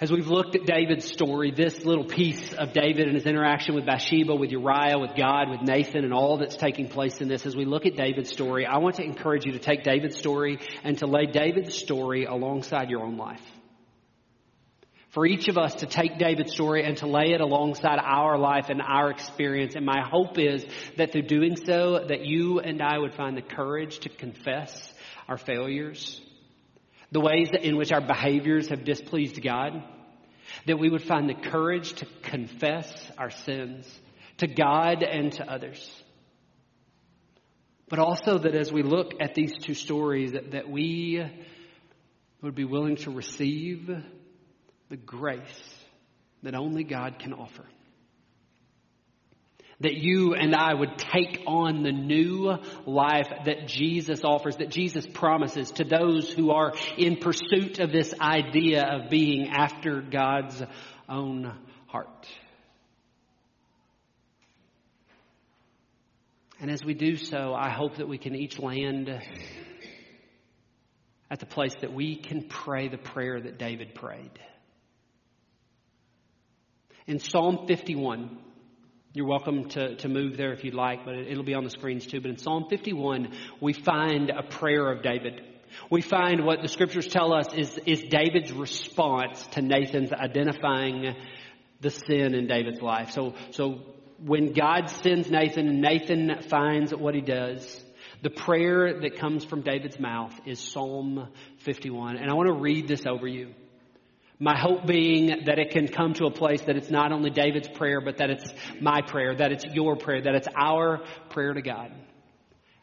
As 0.00 0.12
we've 0.12 0.28
looked 0.28 0.54
at 0.54 0.64
David's 0.64 1.04
story, 1.04 1.50
this 1.50 1.84
little 1.84 2.04
piece 2.04 2.52
of 2.52 2.72
David 2.72 3.08
and 3.08 3.16
his 3.16 3.26
interaction 3.26 3.74
with 3.74 3.84
Bathsheba, 3.84 4.32
with 4.32 4.52
Uriah, 4.52 4.96
with 4.96 5.16
God, 5.16 5.50
with 5.50 5.62
Nathan, 5.62 6.04
and 6.04 6.14
all 6.14 6.38
that's 6.38 6.54
taking 6.54 6.86
place 6.86 7.20
in 7.20 7.26
this, 7.26 7.46
as 7.46 7.56
we 7.56 7.64
look 7.64 7.84
at 7.84 7.96
David's 7.96 8.30
story, 8.30 8.64
I 8.64 8.78
want 8.78 8.94
to 8.96 9.02
encourage 9.02 9.44
you 9.44 9.52
to 9.54 9.58
take 9.58 9.82
David's 9.82 10.18
story 10.18 10.60
and 10.84 10.96
to 10.98 11.08
lay 11.08 11.26
David's 11.26 11.74
story 11.74 12.26
alongside 12.26 12.90
your 12.90 13.02
own 13.02 13.16
life. 13.16 13.42
For 15.08 15.26
each 15.26 15.48
of 15.48 15.58
us 15.58 15.74
to 15.76 15.86
take 15.86 16.16
David's 16.16 16.52
story 16.52 16.84
and 16.84 16.96
to 16.98 17.08
lay 17.08 17.32
it 17.32 17.40
alongside 17.40 17.98
our 17.98 18.38
life 18.38 18.66
and 18.68 18.80
our 18.80 19.10
experience. 19.10 19.74
And 19.74 19.84
my 19.84 20.06
hope 20.08 20.38
is 20.38 20.64
that 20.96 21.10
through 21.10 21.22
doing 21.22 21.56
so, 21.56 22.04
that 22.06 22.24
you 22.24 22.60
and 22.60 22.80
I 22.80 22.98
would 22.98 23.14
find 23.14 23.36
the 23.36 23.42
courage 23.42 23.98
to 24.00 24.10
confess 24.10 24.94
our 25.26 25.38
failures 25.38 26.20
the 27.12 27.20
ways 27.20 27.50
in 27.60 27.76
which 27.76 27.92
our 27.92 28.00
behaviors 28.00 28.68
have 28.68 28.84
displeased 28.84 29.42
God, 29.42 29.82
that 30.66 30.78
we 30.78 30.88
would 30.88 31.02
find 31.02 31.28
the 31.28 31.50
courage 31.50 31.94
to 31.94 32.06
confess 32.22 33.10
our 33.18 33.30
sins 33.30 33.86
to 34.38 34.46
God 34.46 35.02
and 35.02 35.32
to 35.32 35.50
others. 35.50 36.02
But 37.88 37.98
also 37.98 38.38
that 38.38 38.54
as 38.54 38.72
we 38.72 38.82
look 38.82 39.12
at 39.20 39.34
these 39.34 39.52
two 39.58 39.74
stories, 39.74 40.32
that, 40.32 40.52
that 40.52 40.68
we 40.68 41.24
would 42.42 42.54
be 42.54 42.64
willing 42.64 42.96
to 42.96 43.10
receive 43.10 43.88
the 44.88 44.96
grace 44.96 45.74
that 46.42 46.54
only 46.54 46.84
God 46.84 47.18
can 47.18 47.32
offer 47.32 47.64
that 49.80 49.94
you 49.94 50.34
and 50.34 50.54
I 50.54 50.72
would 50.72 50.96
take 50.96 51.42
on 51.46 51.82
the 51.82 51.92
new 51.92 52.56
life 52.86 53.28
that 53.44 53.68
Jesus 53.68 54.22
offers, 54.24 54.56
that 54.56 54.70
Jesus 54.70 55.06
promises 55.06 55.70
to 55.72 55.84
those 55.84 56.30
who 56.30 56.50
are 56.50 56.72
in 56.96 57.16
pursuit 57.16 57.78
of 57.78 57.92
this 57.92 58.14
idea 58.20 58.84
of 58.84 59.10
being 59.10 59.48
after 59.48 60.00
God's 60.00 60.62
own 61.08 61.52
heart. 61.88 62.26
And 66.58 66.70
as 66.70 66.82
we 66.82 66.94
do 66.94 67.16
so, 67.16 67.54
I 67.54 67.68
hope 67.68 67.96
that 67.96 68.08
we 68.08 68.16
can 68.16 68.34
each 68.34 68.58
land 68.58 69.10
at 71.30 71.40
the 71.40 71.46
place 71.46 71.74
that 71.82 71.92
we 71.92 72.16
can 72.16 72.48
pray 72.48 72.88
the 72.88 72.96
prayer 72.96 73.38
that 73.38 73.58
David 73.58 73.94
prayed. 73.94 74.30
In 77.06 77.18
Psalm 77.18 77.66
51, 77.66 78.38
you're 79.16 79.26
welcome 79.26 79.66
to, 79.70 79.96
to 79.96 80.08
move 80.10 80.36
there 80.36 80.52
if 80.52 80.62
you'd 80.62 80.74
like, 80.74 81.06
but 81.06 81.14
it'll 81.14 81.42
be 81.42 81.54
on 81.54 81.64
the 81.64 81.70
screens 81.70 82.04
too. 82.04 82.20
But 82.20 82.30
in 82.32 82.36
Psalm 82.36 82.66
51, 82.68 83.32
we 83.62 83.72
find 83.72 84.28
a 84.28 84.42
prayer 84.42 84.92
of 84.92 85.02
David. 85.02 85.40
We 85.90 86.02
find 86.02 86.44
what 86.44 86.60
the 86.60 86.68
scriptures 86.68 87.06
tell 87.06 87.32
us 87.32 87.46
is, 87.54 87.78
is 87.86 88.02
David's 88.10 88.52
response 88.52 89.46
to 89.52 89.62
Nathan's 89.62 90.12
identifying 90.12 91.16
the 91.80 91.90
sin 91.90 92.34
in 92.34 92.46
David's 92.46 92.82
life. 92.82 93.12
So, 93.12 93.32
so 93.52 93.80
when 94.22 94.52
God 94.52 94.90
sends 94.90 95.30
Nathan 95.30 95.80
Nathan 95.80 96.42
finds 96.50 96.94
what 96.94 97.14
he 97.14 97.22
does, 97.22 97.82
the 98.22 98.30
prayer 98.30 99.00
that 99.00 99.18
comes 99.18 99.46
from 99.46 99.62
David's 99.62 99.98
mouth 99.98 100.38
is 100.44 100.60
Psalm 100.60 101.28
51. 101.60 102.18
And 102.18 102.30
I 102.30 102.34
want 102.34 102.48
to 102.48 102.60
read 102.60 102.86
this 102.86 103.06
over 103.06 103.26
you. 103.26 103.54
My 104.38 104.56
hope 104.58 104.86
being 104.86 105.44
that 105.46 105.58
it 105.58 105.70
can 105.70 105.88
come 105.88 106.12
to 106.14 106.26
a 106.26 106.30
place 106.30 106.60
that 106.62 106.76
it's 106.76 106.90
not 106.90 107.10
only 107.10 107.30
David's 107.30 107.68
prayer, 107.68 108.02
but 108.02 108.18
that 108.18 108.28
it's 108.28 108.52
my 108.80 109.00
prayer, 109.00 109.34
that 109.34 109.50
it's 109.50 109.64
your 109.64 109.96
prayer, 109.96 110.20
that 110.22 110.34
it's 110.34 110.48
our 110.54 111.00
prayer 111.30 111.54
to 111.54 111.62
God 111.62 111.90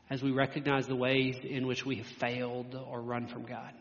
as 0.09 0.23
we 0.23 0.31
recognize 0.31 0.87
the 0.87 0.95
ways 0.95 1.37
in 1.43 1.67
which 1.67 1.85
we 1.85 1.97
have 1.97 2.07
failed 2.07 2.75
or 2.75 3.01
run 3.01 3.27
from 3.27 3.43
God. 3.43 3.71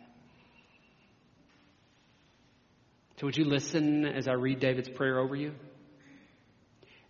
So, 3.19 3.27
would 3.27 3.37
you 3.37 3.45
listen 3.45 4.05
as 4.05 4.29
I 4.29 4.33
read 4.33 4.61
David's 4.61 4.89
prayer 4.89 5.19
over 5.19 5.37
you? 5.37 5.55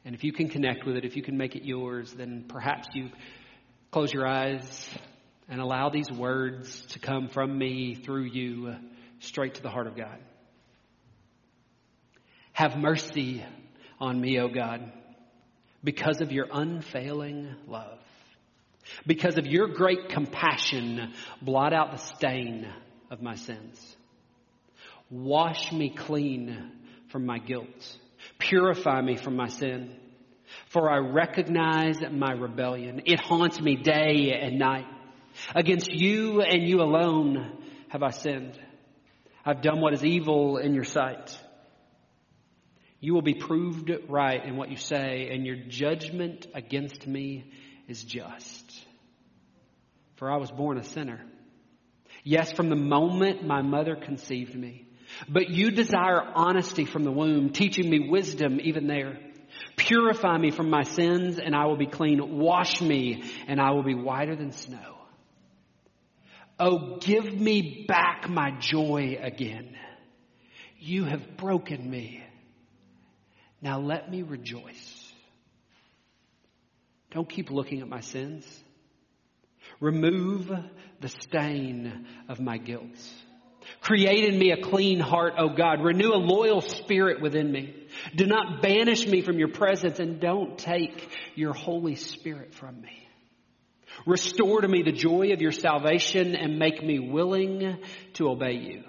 And 0.05 0.15
if 0.15 0.25
you 0.25 0.33
can 0.33 0.49
connect 0.49 0.85
with 0.85 0.97
it, 0.97 1.05
if 1.05 1.17
you 1.17 1.23
can 1.23 1.37
make 1.37 1.57
it 1.57 1.65
yours, 1.65 2.13
then 2.13 2.45
perhaps 2.49 2.89
you 2.95 3.11
close 3.91 4.13
your 4.13 4.27
eyes 4.27 4.91
and 5.49 5.61
allow 5.61 5.89
these 5.89 6.11
words 6.11 6.83
to 6.91 6.99
come 6.99 7.29
from 7.29 7.57
me 7.57 7.95
through 7.95 8.25
you 8.25 8.75
straight 9.21 9.55
to 9.55 9.63
the 9.63 9.71
heart 9.71 9.87
of 9.87 9.97
God. 9.97 10.19
Have 12.63 12.77
mercy 12.77 13.45
on 13.99 14.21
me, 14.21 14.39
O 14.39 14.47
God, 14.47 14.93
because 15.83 16.21
of 16.21 16.31
your 16.31 16.47
unfailing 16.53 17.57
love. 17.67 17.99
Because 19.05 19.37
of 19.37 19.49
your 19.49 19.67
great 19.67 20.11
compassion, 20.11 21.13
blot 21.41 21.73
out 21.73 21.91
the 21.91 21.97
stain 21.97 22.69
of 23.11 23.21
my 23.21 23.35
sins. 23.35 23.97
Wash 25.11 25.73
me 25.73 25.91
clean 25.91 26.71
from 27.09 27.27
my 27.27 27.39
guilt. 27.39 27.99
Purify 28.39 29.01
me 29.01 29.17
from 29.17 29.35
my 29.35 29.49
sin. 29.49 29.97
For 30.69 30.89
I 30.89 30.99
recognize 30.99 31.97
my 32.13 32.31
rebellion. 32.31 33.03
It 33.07 33.19
haunts 33.19 33.61
me 33.61 33.75
day 33.75 34.39
and 34.41 34.61
night. 34.61 34.87
Against 35.53 35.91
you 35.91 36.43
and 36.43 36.63
you 36.63 36.81
alone 36.81 37.59
have 37.89 38.05
I 38.05 38.11
sinned. 38.11 38.57
I've 39.45 39.63
done 39.63 39.81
what 39.81 39.95
is 39.95 40.05
evil 40.05 40.59
in 40.59 40.75
your 40.75 40.85
sight. 40.85 41.37
You 43.03 43.15
will 43.15 43.23
be 43.23 43.35
proved 43.35 43.91
right 44.09 44.45
in 44.45 44.57
what 44.57 44.71
you 44.71 44.77
say, 44.77 45.29
and 45.33 45.45
your 45.45 45.57
judgment 45.57 46.47
against 46.55 47.05
me 47.05 47.51
is 47.89 48.05
just. 48.05 48.87
For 50.15 50.31
I 50.31 50.37
was 50.37 50.53
born 50.53 50.79
a 50.79 50.85
sinner. 50.85 51.21
Yes, 52.23 52.53
from 52.53 52.69
the 52.69 52.77
moment 52.77 53.45
my 53.45 53.61
mother 53.61 53.97
conceived 53.97 54.55
me. 54.55 54.87
But 55.29 55.51
you 55.51 55.73
desire 55.73 56.23
honesty 56.23 56.85
from 56.85 57.03
the 57.03 57.11
womb, 57.11 57.51
teaching 57.51 57.91
me 57.91 58.09
wisdom 58.09 58.61
even 58.63 58.87
there. 58.87 59.19
Purify 59.75 60.39
me 60.39 60.53
from 60.53 60.71
my 60.71 60.85
sins 60.85 61.41
and 61.41 61.57
I 61.57 61.67
will 61.67 61.77
be 61.77 61.87
clean. 61.87 62.39
Wash 62.39 62.81
me 62.81 63.25
and 63.49 63.61
I 63.61 63.73
will 63.73 63.83
be 63.83 63.97
whiter 63.97 64.37
than 64.37 64.53
snow. 64.53 64.97
Oh, 66.57 66.99
give 67.01 67.35
me 67.35 67.85
back 67.89 68.29
my 68.31 68.53
joy 68.61 69.19
again. 69.21 69.77
You 70.79 71.03
have 71.05 71.37
broken 71.37 71.91
me. 71.91 72.23
Now 73.63 73.79
let 73.79 74.11
me 74.11 74.23
rejoice. 74.23 75.13
Don't 77.13 77.29
keep 77.29 77.51
looking 77.51 77.81
at 77.81 77.89
my 77.89 78.01
sins. 78.01 78.45
Remove 79.81 80.51
the 81.01 81.09
stain 81.09 82.07
of 82.29 82.41
my 82.41 82.59
guilt. 82.59 82.99
Create 83.81 84.25
in 84.25 84.39
me 84.39 84.51
a 84.51 84.61
clean 84.61 84.99
heart, 84.99 85.35
O 85.39 85.51
God. 85.51 85.85
Renew 85.85 86.13
a 86.13 86.17
loyal 86.17 86.61
spirit 86.61 87.23
within 87.23 87.51
me. 87.51 87.75
Do 88.17 88.27
not 88.27 88.61
banish 88.61 89.07
me 89.07 89.23
from 89.23 89.39
your 89.39 89.49
presence 89.49 90.01
and 90.01 90.21
don't 90.21 90.59
take 90.59 91.09
your 91.37 91.53
Holy 91.53 91.95
Spirit 91.95 92.55
from 92.55 92.81
me. 92.81 92.99
Restore 94.07 94.63
to 94.63 94.69
me 94.69 94.83
the 94.83 94.91
joy 94.91 95.33
of 95.33 95.41
your 95.41 95.53
salvation 95.53 96.35
and 96.35 96.59
make 96.59 96.83
me 96.83 96.99
willing 96.99 97.79
to 98.15 98.29
obey 98.29 98.55
you. 98.55 98.83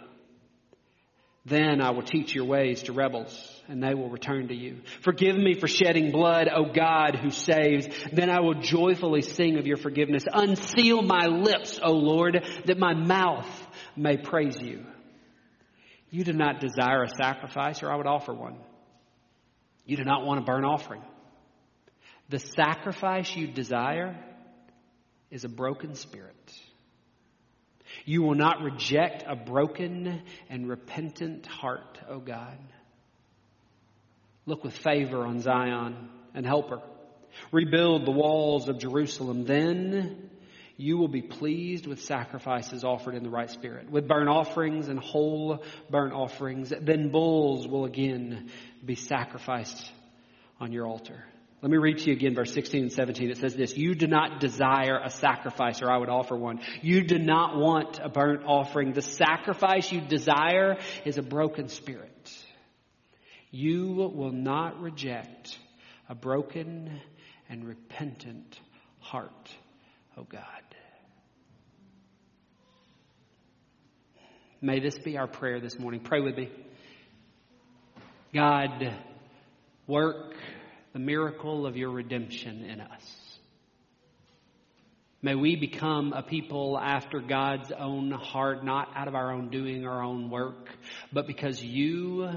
Then 1.46 1.82
I 1.82 1.92
will 1.92 2.04
teach 2.04 2.34
your 2.34 2.46
ways 2.46 2.84
to 2.84 2.94
rebels 2.94 3.53
and 3.68 3.82
they 3.82 3.94
will 3.94 4.10
return 4.10 4.50
to 4.50 4.56
you. 4.56 4.82
Forgive 5.02 5.38
me 5.38 5.54
for 5.54 5.68
shedding 5.68 6.12
blood, 6.12 6.50
O 6.54 6.72
God 6.74 7.16
who 7.16 7.30
saves. 7.30 7.88
Then 8.12 8.30
I 8.30 8.42
will 8.42 8.56
joyfully 8.56 9.22
sing 9.22 9.58
of 9.58 9.66
your 9.66 9.78
forgiveness. 9.78 10.24
Unseal 10.32 11.02
my 11.02 11.28
lips, 11.28 11.80
O 11.82 11.94
Lord, 11.94 12.44
that 12.66 12.78
my 12.78 12.94
mouth 12.94 13.50
may 13.96 14.18
praise 14.18 14.60
you. 14.62 14.86
You 16.10 16.24
do 16.24 16.34
not 16.34 16.60
desire 16.60 17.04
a 17.04 17.10
sacrifice 17.10 17.82
or 17.82 17.92
I 17.92 17.96
would 17.96 18.08
offer 18.08 18.34
one. 18.34 18.58
You 19.86 19.98
do 19.98 20.04
not 20.04 20.26
want 20.26 20.40
a 20.40 20.44
burnt 20.44 20.66
offering. 20.66 21.02
The 22.30 22.40
sacrifice 22.40 23.36
you 23.36 23.48
desire 23.48 24.16
is 25.30 25.44
a 25.44 25.50
broken 25.50 25.96
spirit. 25.96 26.54
You 28.06 28.24
will 28.24 28.36
not 28.36 28.62
reject 28.62 29.24
a 29.28 29.36
broken 29.36 30.22
and 30.50 30.70
repentant 30.70 31.46
heart, 31.46 32.00
O 32.10 32.20
God. 32.20 32.58
Look 34.46 34.64
with 34.64 34.78
favor 34.78 35.26
on 35.26 35.40
Zion 35.40 36.10
and 36.34 36.46
help 36.46 36.70
her. 36.70 36.82
Rebuild 37.52 38.06
the 38.06 38.12
walls 38.12 38.68
of 38.68 38.80
Jerusalem. 38.80 39.46
Then 39.46 40.30
you 40.78 40.98
will 40.98 41.08
be 41.08 41.22
pleased 41.22 41.88
with 41.88 42.02
sacrifices 42.02 42.84
offered 42.84 43.16
in 43.16 43.24
the 43.24 43.30
right 43.30 43.50
spirit, 43.50 43.90
with 43.90 44.08
burnt 44.08 44.30
offerings 44.30 44.88
and 44.88 45.00
whole 45.00 45.64
burnt 45.90 46.14
offerings. 46.14 46.74
Then 46.82 47.10
bulls 47.10 47.68
will 47.68 47.86
again 47.86 48.50
be 48.84 48.96
sacrificed 48.96 49.92
on 50.60 50.72
your 50.72 50.88
altar. 50.88 51.24
Let 51.62 51.72
me 51.72 51.78
read 51.78 52.00
to 52.00 52.08
you 52.08 52.14
again 52.14 52.36
verse 52.36 52.54
16 52.54 52.82
and 52.82 52.92
17. 52.92 53.30
It 53.30 53.38
says 53.38 53.56
this, 53.56 53.78
You 53.78 53.96
do 53.96 54.08
not 54.08 54.42
desire 54.42 55.00
a 55.02 55.10
sacrifice 55.10 55.82
or 55.82 55.90
I 55.90 55.98
would 55.98 56.10
offer 56.10 56.36
one. 56.36 56.60
You 56.82 57.04
do 57.04 57.18
not 57.18 57.56
want 57.56 58.00
a 58.04 58.10
burnt 58.10 58.44
offering. 58.46 58.92
The 58.92 59.02
sacrifice 59.02 59.90
you 59.90 60.02
desire 60.02 60.78
is 61.06 61.18
a 61.18 61.22
broken 61.22 61.70
spirit. 61.70 62.13
You 63.56 64.12
will 64.16 64.32
not 64.32 64.82
reject 64.82 65.60
a 66.10 66.16
broken 66.16 67.00
and 67.48 67.64
repentant 67.64 68.60
heart, 69.00 69.56
oh 70.18 70.24
God. 70.24 70.42
May 74.60 74.80
this 74.80 74.98
be 74.98 75.20
our 75.20 75.28
prayer 75.28 75.60
this 75.60 75.78
morning. 75.78 76.00
Pray 76.00 76.20
with 76.20 76.36
me. 76.36 76.50
God, 78.34 78.92
work 79.86 80.34
the 80.94 81.00
miracle 81.00 81.68
of 81.68 81.78
your 81.78 81.92
redemption 81.92 82.66
in 82.66 82.82
us. 82.82 83.38
May 85.22 85.36
we 85.36 85.58
become 85.58 86.12
a 86.14 86.24
people 86.24 86.76
after 86.80 87.20
God's 87.20 87.72
own 87.72 88.10
heart, 88.10 88.66
not 88.66 88.90
out 88.96 89.08
of 89.08 89.14
our 89.14 89.32
own 89.32 89.52
doing, 89.52 89.86
our 89.86 90.02
own 90.02 90.32
work, 90.32 90.70
but 91.12 91.28
because 91.28 91.62
you 91.62 92.28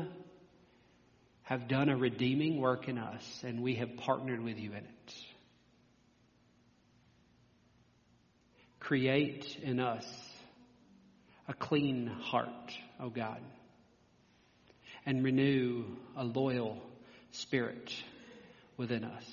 have 1.46 1.68
done 1.68 1.88
a 1.88 1.96
redeeming 1.96 2.60
work 2.60 2.88
in 2.88 2.98
us 2.98 3.42
and 3.44 3.62
we 3.62 3.76
have 3.76 3.96
partnered 3.96 4.42
with 4.42 4.58
you 4.58 4.72
in 4.72 4.78
it. 4.78 5.14
Create 8.80 9.56
in 9.62 9.78
us 9.78 10.04
a 11.46 11.54
clean 11.54 12.08
heart, 12.08 12.74
O 13.00 13.04
oh 13.04 13.10
God, 13.10 13.40
and 15.06 15.22
renew 15.22 15.84
a 16.16 16.24
loyal 16.24 16.82
spirit 17.30 17.94
within 18.76 19.04
us. 19.04 19.24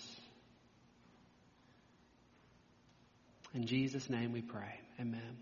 In 3.55 3.65
Jesus' 3.65 4.07
name 4.07 4.33
we 4.33 4.41
pray. 4.41 4.79
Amen. 4.99 5.37